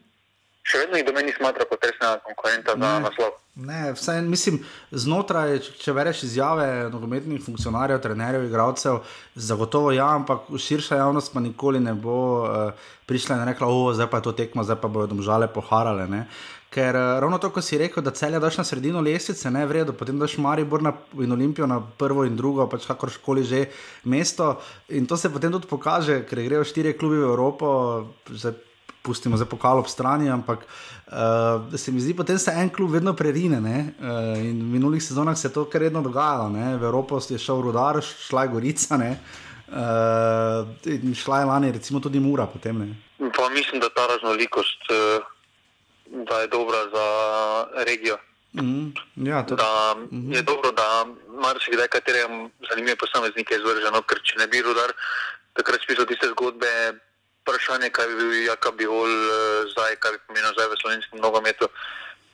[0.63, 3.33] še vedno jih do meni smatra kot resnega konkurenta za naslov.
[3.55, 9.03] Ne, vse, mislim, znotraj, če bereš izjave nogometnih funkcionarjev, trenerjev, igralcev,
[9.35, 12.73] zagotovo ja, ampak širša javnost pa nikoli ne bo uh,
[13.07, 16.09] prišla in rekla, da zdaj pa je to tekmo, zdaj pa bodo domžale poharale.
[16.09, 16.27] Ne.
[16.73, 19.93] Ker uh, ravno to, ko si rekel, da celja daš na sredino lestvice, ne vredo,
[19.93, 23.67] potem daš Maribor na, in Olimpijo na prvo in drugo, pač kakorkoli že
[24.09, 24.55] mesto.
[24.97, 27.69] In to se potem tudi pokaže, ker grejo štiri klubi v Evropo.
[28.31, 28.57] Zdaj,
[29.03, 33.13] pustimo za pokal ob strani, ampak uh, se mi zdi, da se en klub vedno
[33.13, 33.59] prerine.
[33.59, 36.49] Uh, in v minulih sezonah se je to kar redno dogajalo.
[36.49, 36.77] Ne?
[36.77, 39.05] V Evropo je šel Rudar, šla je Gorica, uh,
[40.87, 42.47] in šla je lani, recimo tudi Mura.
[42.47, 44.89] Potem, pa mislim, da ta raznolikost
[46.13, 47.07] da je dobra za
[47.85, 48.19] regijo.
[48.53, 50.35] Mm, ja, to, da mm -hmm.
[50.37, 54.93] je dobro, da marsikaj, katerem zanimive posameznike izvrženo, ker če ne bi rudar
[55.53, 56.93] takrat spisal tiste zgodbe,
[57.43, 61.69] vprašanje, kaj bi bil Jaka Bihol eh, zdaj, kaj bi pomenil zdaj v slovenskem nogometu.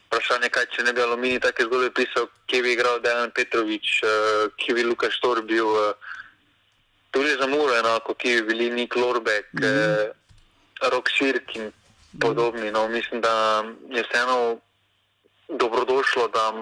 [0.08, 4.48] Vprašanje, kaj če ne bi Aluminij take zgodbe pisal, kje bi igral Dejan Petrovič, eh,
[4.56, 5.94] kje bi Lukaš Štor bil, eh,
[7.10, 10.12] tudi za Muro, enako, kje bi bili Nik Lorbek, mm -hmm.
[10.92, 11.72] Rok Sirk in
[12.20, 12.70] podobni.
[12.70, 14.56] No, mislim, da je vseeno
[15.48, 16.52] dobrodošlo, da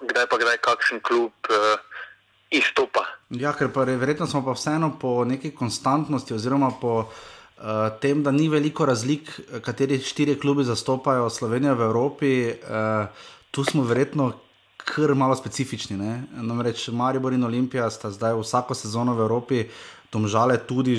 [0.00, 1.32] kdaj pa kdaj kakšen klub.
[2.50, 3.02] Izstopa.
[3.34, 7.08] Ja, ker pa verjetno smo pa vseeno po neki konstantnosti, oziroma po uh,
[8.00, 9.32] tem, da ni veliko razlik,
[9.66, 13.10] kateri štiri klubi zastopajo Slovenijo v Evropi, uh,
[13.50, 14.30] tu smo verjetno
[14.86, 15.96] kar malo specifični.
[15.96, 16.22] Ne?
[16.32, 19.64] Namreč Maribor in Olimpija sta zdaj vsako sezono v Evropi.
[20.12, 20.98] Domžale tudi,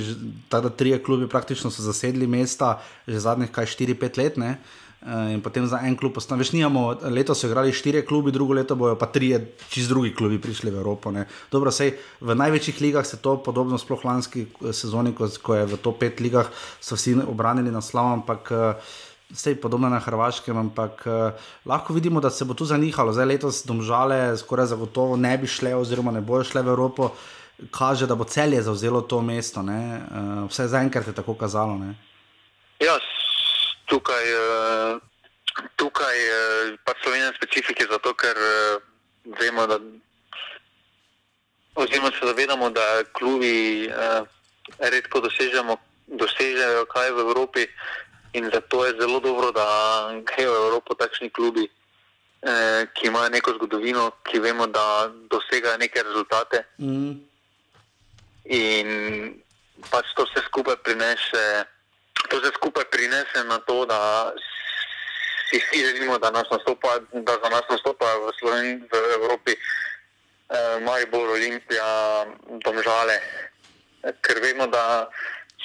[0.52, 2.78] da tri klubi praktično so zasedli mesta,
[3.08, 4.38] že zadnjih kaj 4-5 let.
[4.38, 4.58] Uh,
[4.98, 6.42] Eh, in potem za en klub postane.
[6.42, 9.30] Veš, nijamo, letos so igrali štiri klubi, drugo leto bojo pa tri,
[9.70, 11.14] čez drugi klubi prišli v Evropo.
[11.14, 11.28] Ne.
[11.54, 15.70] Dobro, sej v največjih ligah se to podobno, sploh lanski eh, sezoni, ko, ko je
[15.70, 16.50] v to pet ligah,
[16.82, 18.52] so vsi obranili naslov, ampak.
[19.28, 21.36] Vse je podobno na Hrvaškem, ampak uh,
[21.68, 23.12] lahko vidimo, da se bo tu zanihalo.
[23.12, 27.10] Zdaj letos domžale skoraj zagotovo ne bi šle, oziroma ne bojo šle v Evropo,
[27.72, 29.60] kaže, da bo celje zauzelo to mesto.
[29.60, 31.80] Uh, vse zaenkrat je tako kazalo.
[32.80, 33.00] Ja,
[33.88, 35.00] tukaj, eh,
[35.76, 38.78] tukaj eh, pa Slovenija specifike zato, ker eh,
[39.40, 39.80] vemo, da
[41.76, 43.90] oziroma se zavedamo, da klubi
[44.80, 45.78] redko dosežemo,
[46.08, 47.68] dosežejo kaj v Evropi
[48.34, 49.66] in zato je zelo dobro, da
[50.26, 51.68] grejo v Evropo takšni klubi,
[52.94, 56.64] ki imajo neko zgodovino, ki vemo, da dosegajo neke rezultate.
[56.82, 57.14] Mm.
[58.50, 58.88] In
[59.92, 61.46] pač to vse skupaj prinese,
[62.30, 64.32] to vse skupaj prinese na to, da
[65.50, 70.80] si vsi želimo, da, nas nastopa, da za nas nastopa v, Sloven, v Evropi eh,
[70.84, 72.26] Maribor, Olimpija,
[72.66, 73.20] Domžale.
[74.24, 75.08] Ker vemo, da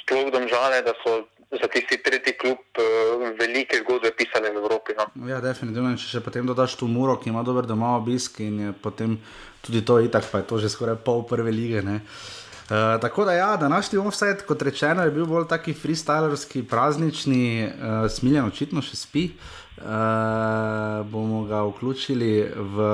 [0.02, 2.82] sploh Domžale, da so za tisti tretji klub eh,
[3.38, 4.94] velike zgodbe pisale v Evropi.
[4.98, 5.08] No.
[5.28, 5.96] Ja, definitivno.
[5.98, 9.18] Če še potem dodaš tu Muro, ki ima dober doma obisk in je potem
[9.62, 11.82] tudi to itak, pa je to že skoraj pol prve lige.
[11.82, 11.98] Uh,
[13.00, 18.46] tako da, ja, današnji offset, kot rečeno, je bil bolj taki freestylerski, praznični, uh, smiljen,
[18.46, 19.24] očitno še spi.
[19.76, 19.84] Uh,
[21.10, 22.86] bomo ga vključili v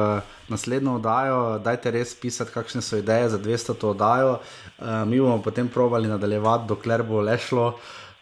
[0.49, 1.59] naslednjo oddajo.
[1.59, 4.39] Dajte res pisati, kakšne so ideje za 200 to oddajo.
[4.79, 7.74] Uh, mi bomo potem provali nadaljevati, dokler bo le šlo.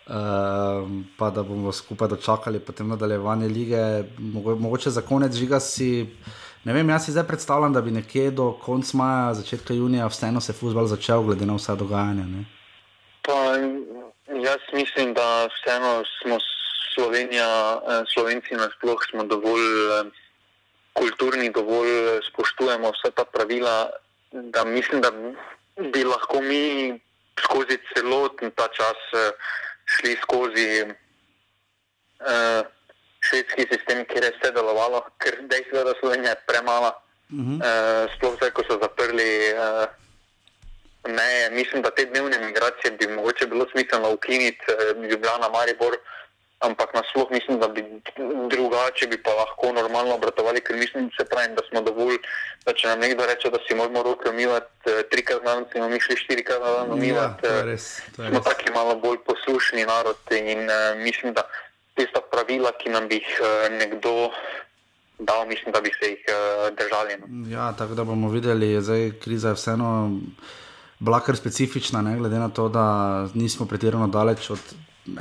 [0.07, 0.15] Uh,
[1.19, 4.03] pa da bomo skupaj dočakali potem nadaljevanje lige.
[4.19, 6.07] Mogo, mogoče za konec žiga si.
[6.65, 10.41] Ne vem, jaz si zdaj predstavljam, da bi nekje do konca maja, začetka junija, vseeno
[10.41, 12.27] se futbol začel, glede na vsa dogajanja.
[13.23, 13.39] Pa,
[14.35, 16.39] jaz mislim, da vseeno smo
[16.95, 20.05] Slovenija, eh, Slovenci nasploh smo dovolj eh,
[20.93, 23.91] kulturni, dovolj eh, spoštujemo vse ta pravila,
[24.33, 25.11] da mislim, da
[25.93, 27.01] bi lahko mi
[27.41, 28.97] skozi celoten ta čas
[29.85, 30.85] šli skozi
[32.21, 32.67] uh,
[33.29, 36.93] švedski sistem, kjer je vse delovalo, ker dejstvo je, da Slovenija je premala.
[37.31, 37.57] Uh -huh.
[37.59, 39.87] uh, sploh zdaj, ko so zaprli uh,
[41.19, 45.97] meje, mislim, da te dnevne migracije bi mogoče bilo smiselno ukiniti, uh, Ljubljana, Maribor.
[46.59, 47.85] Ampak nasploh mislim, da bi
[48.51, 52.17] drugače bi pa lahko normalno obratovali, ker mislim, pravim, da smo dovolj,
[52.65, 55.81] da če nam nekdo reče, da si moramo roke umivati eh, trikrat na dan, si
[55.81, 57.47] bomo šli štirikrat na dan umivati.
[57.47, 61.45] Ja, res, smo taki malo bolj poslušni narod in uh, mislim, da
[61.97, 64.31] tista pravila, ki nam bi jih uh, nekdo
[65.19, 67.19] dal, mislim, da bi se jih uh, držali.
[67.21, 67.51] No.
[67.51, 69.91] Ja, tako da bomo videli, zdaj kriza je vseeno.
[70.99, 72.85] Bila kar specifična, ne, glede na to, da
[73.35, 74.61] nismo pretirano daleč od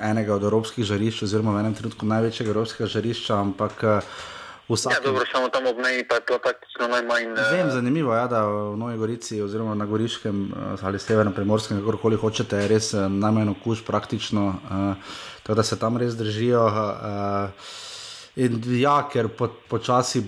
[0.01, 3.35] enega od evropskih žarišč, oziroma v enem trenutku največjega evropskega žarišča.
[3.35, 4.15] Ampak eh,
[4.69, 4.93] vsak.
[4.93, 7.31] Ja, dobro, samo tam ob meji pa je to praktično najmanj.
[7.33, 7.51] Uh...
[7.51, 10.49] Vem, zanimivo je, ja, da v Novi Gorici, oziroma na Goriškem
[10.81, 15.15] ali Severnem Primorskem, kakorkoli hočete, je res najmanj okuž praktično, uh,
[15.45, 16.65] tako da se tam res držijo.
[16.65, 17.73] Uh,
[18.35, 19.29] In ja, ker
[19.71, 20.19] počasi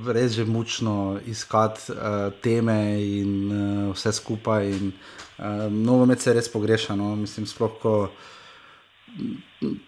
[0.00, 4.70] bo res že mučno iskati uh, teme in uh, vse skupaj.
[4.72, 4.94] In,
[5.36, 6.96] uh, novo med se res pogreša.
[6.96, 7.12] No?
[7.20, 8.34] Mislim, sploh, ko, uh,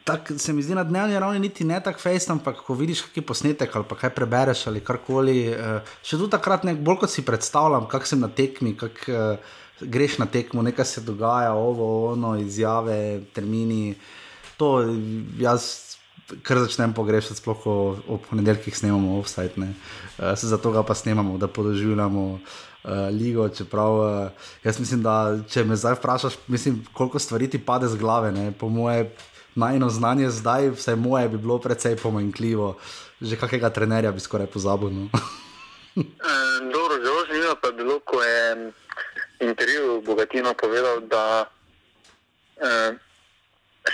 [0.04, 3.26] tak, se mi zdi na dnevni ravni niti ne tako fejst, ampak ko vidiš kakšen
[3.26, 5.38] posnetek ali kaj prebereš ali karkoli.
[5.50, 9.56] Uh, še tu takrat, nek, bolj kot si predstavljam, kak sem na tekmi, kak uh,
[9.80, 13.96] greš na tekmo, nekaj se dogaja, ovo, ono, izjave, termini.
[14.56, 14.84] To
[15.38, 15.84] jaz.
[16.42, 17.60] Ker začnem pogrešati, sploh
[18.10, 22.40] ob ponedeljkih snemamo offside, uh, se zato ga pa snemamo, da podoživljamo uh,
[23.14, 23.46] ligo.
[23.48, 27.94] Čeprav uh, jaz mislim, da če me zdaj vprašaš, mislim, koliko stvari ti pade z
[28.00, 28.32] glave.
[28.32, 28.50] Ne?
[28.52, 29.12] Po moje
[29.54, 32.76] najno znanje zdaj, vse moje bi bilo precej pomanjkljivo,
[33.20, 34.90] že kakega trenerja bi skoraj pozabil.
[34.90, 35.08] No?
[36.74, 38.72] Dobro, zelo zanimivo pa je bilo, ko je
[39.40, 41.50] intervju Bogatino povedal, da
[42.56, 42.92] eh,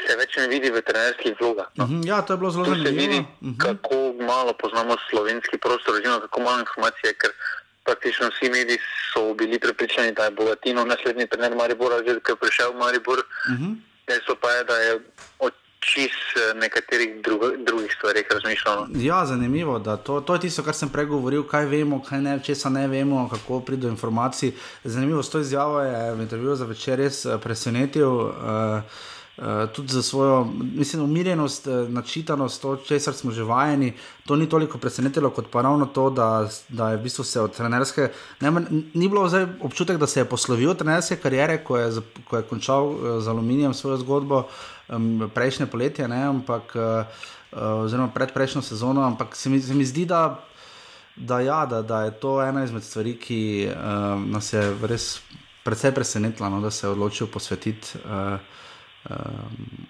[0.06, 1.68] se več ne vidi v trenerskih vlogah.
[1.76, 1.86] No?
[1.86, 2.88] Mhm, ja, to je bilo zelo zanimivo.
[2.88, 3.54] Se vidi, uh mhm.
[3.54, 3.58] -huh.
[3.66, 3.96] kako
[4.32, 7.30] malo poznamo slovenski prostor, oziroma kako malo informacije, ker
[7.84, 8.78] praktično vsi mediji
[9.12, 13.18] so bili pripričani, da je Bogatino naslednji trener Maribora, že ko je prišel v Maribor.
[13.18, 13.76] Uh -huh.
[14.06, 15.00] Dejstvo pa je, da je
[15.38, 18.86] od čist eh, nekaterih drugo, drugih stvari razmišljal.
[18.94, 19.78] Ja, zanimivo.
[19.78, 23.60] To, to je tisto, kar sem pregovoril, kaj vemo, kaj ne, česa ne vemo, kako
[23.60, 24.52] pride do informacij.
[24.84, 28.10] Zanimivo, s to izjavo je v intervjuju za večer res eh, presenetil.
[28.10, 28.82] Uh,
[29.42, 33.92] Uh, tudi za svojo mislim, umirjenost, uh, načitanost, to, česar smo že vajeni,
[34.26, 37.56] to ni toliko presenetilo, kot pa ravno to, da, da je v bistvu se od
[37.56, 38.12] trenerske.
[38.40, 38.52] Ne,
[38.94, 41.90] ni bilo zdaj občutek, da se je poslovil od trenerske kariere, ko je,
[42.28, 44.44] ko je končal uh, z aluminijem svojo zgodbo
[44.88, 49.02] um, prejšnje poletje, ne, ampak, uh, oziroma predprejšnjo sezono.
[49.02, 50.38] Ampak se mi, se mi zdi, da,
[51.16, 55.18] da, ja, da, da je to ena izmed stvari, ki uh, nas je res
[55.64, 57.98] precej presenetila, no, da se je odločil posvetiti.
[58.06, 58.38] Uh,
[59.10, 59.16] uh,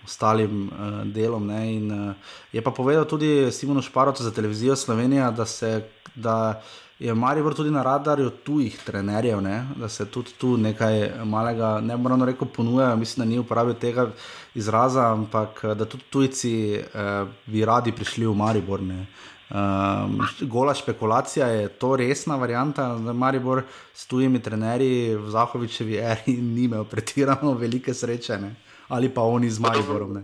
[0.05, 1.51] ostalim uh, delom.
[1.51, 2.15] In, uh,
[2.53, 5.85] je pa povedal tudi Simon Šparov za televizijo Slovenija, da, se,
[6.15, 6.63] da
[6.99, 9.67] je Maribor tudi na radarju tujih trenerjev, ne?
[9.77, 12.97] da se tudi tu nekaj malega, ne moramo reči, ponujajo.
[12.97, 14.11] Mislim, da ni uporabil tega
[14.55, 18.83] izraza, ampak da tudi tujci uh, bi radi prišli v Maribor.
[18.83, 19.07] Ne?
[19.53, 23.63] Um, gola špekulacija je to resna varianta, da Maribor
[23.95, 28.39] s tujimi trenerji v Zahovičevi eri ni imel pretirano velike sreče.
[28.39, 28.55] Ne?
[28.89, 30.13] Ali pa oni z Mariborom.
[30.15, 30.23] Ne?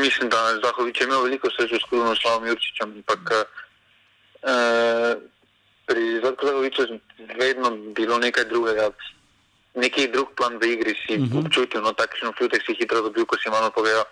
[0.00, 3.22] Mislim, da je Zahovič imel veliko sreče s Krunoslavom Jurčičem, ampak
[4.42, 5.16] eh,
[5.86, 7.00] pri Zahoviču je
[7.38, 8.90] vedno bilo nekaj drugega.
[9.76, 11.44] neki drug plan v igri si uh -huh.
[11.44, 14.04] občutil, no takšen občutek si hitro dobil, ko si malo povedal.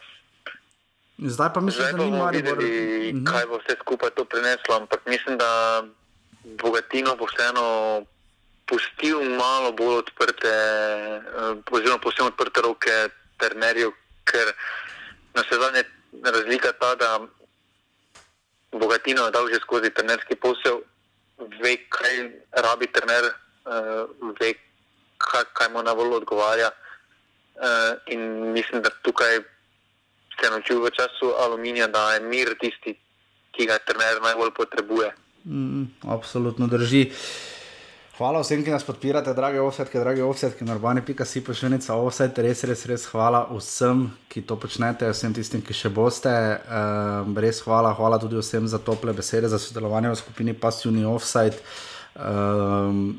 [1.18, 2.70] Zdaj pa mislim, Zdaj da bomo videli,
[3.12, 3.24] uh -huh.
[3.24, 5.82] kaj bo vse skupaj to prineslo, ampak mislim, da
[6.44, 7.64] bogatino bo vseeno
[8.66, 13.08] pustil malo bolj odprte, eh, oziroma posebno odprte roke
[13.38, 13.92] trenerju,
[14.24, 14.52] ker
[15.34, 15.84] na vse zadnje
[16.24, 17.20] razlika ta, da
[18.72, 20.82] bogatino je dal že skozi trenerski posel,
[21.62, 22.14] ve, kaj
[22.62, 23.24] rabi trener,
[23.66, 24.06] uh,
[24.40, 24.54] ve,
[25.18, 26.70] kaj, kaj mu najbolj odgovarja.
[27.54, 29.38] Uh, in mislim, da tukaj
[30.34, 32.96] se je naučil v času aluminija, da je mir tisti,
[33.54, 35.12] ki ga trener najbolj potrebuje.
[35.44, 37.10] Mm, absolutno drži.
[38.14, 42.60] Hvala vsem, ki nas podpirate, drage offsetke, drage offsetke, normani, pika si pošiljnica, offset, res,
[42.62, 46.30] res, res hvala vsem, ki to počnete, vsem tistim, ki še boste.
[46.30, 51.58] Um, res hvala, hvala tudi vsem za tople besede, za sodelovanje v skupini Passivni offset.
[52.14, 53.16] Um,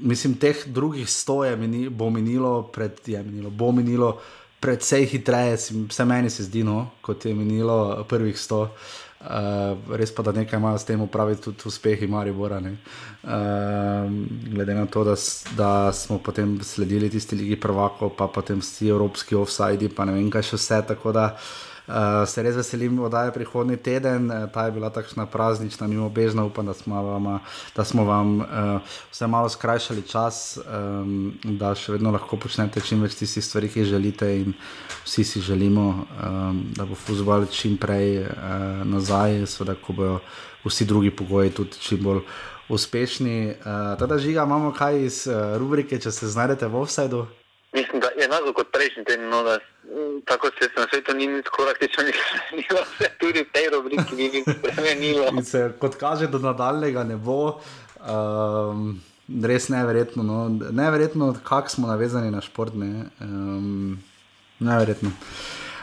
[0.00, 4.14] mislim, teh drugih sto je mini, bo minilo, pred, je minilo, bo minilo
[4.64, 5.56] predvsej hitreje,
[5.90, 8.68] vse meni se zdi, no, kot je minilo prvih sto.
[9.24, 12.58] Uh, res pa, da nekaj imajo s tem upraviti tudi uspehi Maribora.
[12.60, 14.10] Uh,
[14.52, 15.14] glede na to, da,
[15.56, 20.28] da smo potem sledili tisti Ligi prvakov, pa potem vsi evropski offsidi, pa ne vem,
[20.32, 20.82] kaj še vse.
[20.92, 24.88] Tako da uh, Uh, se res veselim, da je prihodnji teden, uh, ta je bila
[24.90, 27.26] takšna praznična, mimo bežna, upam, da smo vam,
[27.76, 28.46] da smo vam uh,
[29.12, 33.82] vse malo skrajšali čas, um, da še vedno lahko počnete čim več tistih stvari, ki
[33.82, 34.56] jih želite in
[35.04, 35.86] vsi si želimo,
[36.24, 40.18] um, da bo futbol čim prej uh, nazaj, seveda, ko bojo
[40.64, 42.24] vsi drugi pogoji tudi čim bolj
[42.72, 43.60] uspešni.
[43.60, 47.26] Uh, teda žiga, imamo kaj iz uh, rubrike, če se znajdete v offsajdu.
[47.74, 49.58] Mislim, da je enako kot prejšnji teden, no, da
[50.24, 54.28] tako se na svetu ni nič praktično ni spremenilo, se tudi v tej rubriki ni
[54.28, 55.26] nič spremenilo.
[55.32, 57.60] In se kot kaže, do nadaljnega ne bo.
[58.04, 59.02] Um,
[59.42, 60.48] res neverjetno, no.
[60.70, 62.74] neverjetno, kako smo navezani na šport.
[62.74, 63.10] Ne.
[63.20, 63.98] Um,
[64.60, 65.10] neverjetno.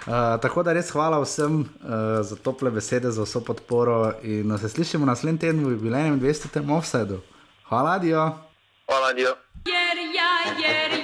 [0.08, 4.14] Uh, tako da res hvala vsem uh, za tople besede, za vso podporo.
[4.24, 6.64] In se slišimo naslednji teden v jubilejnem 200.
[6.78, 7.22] offsetu.
[7.70, 8.32] Hvala, Dio.
[8.88, 9.36] Hvala, Dio.
[9.66, 11.01] Yeah, yeah, yeah.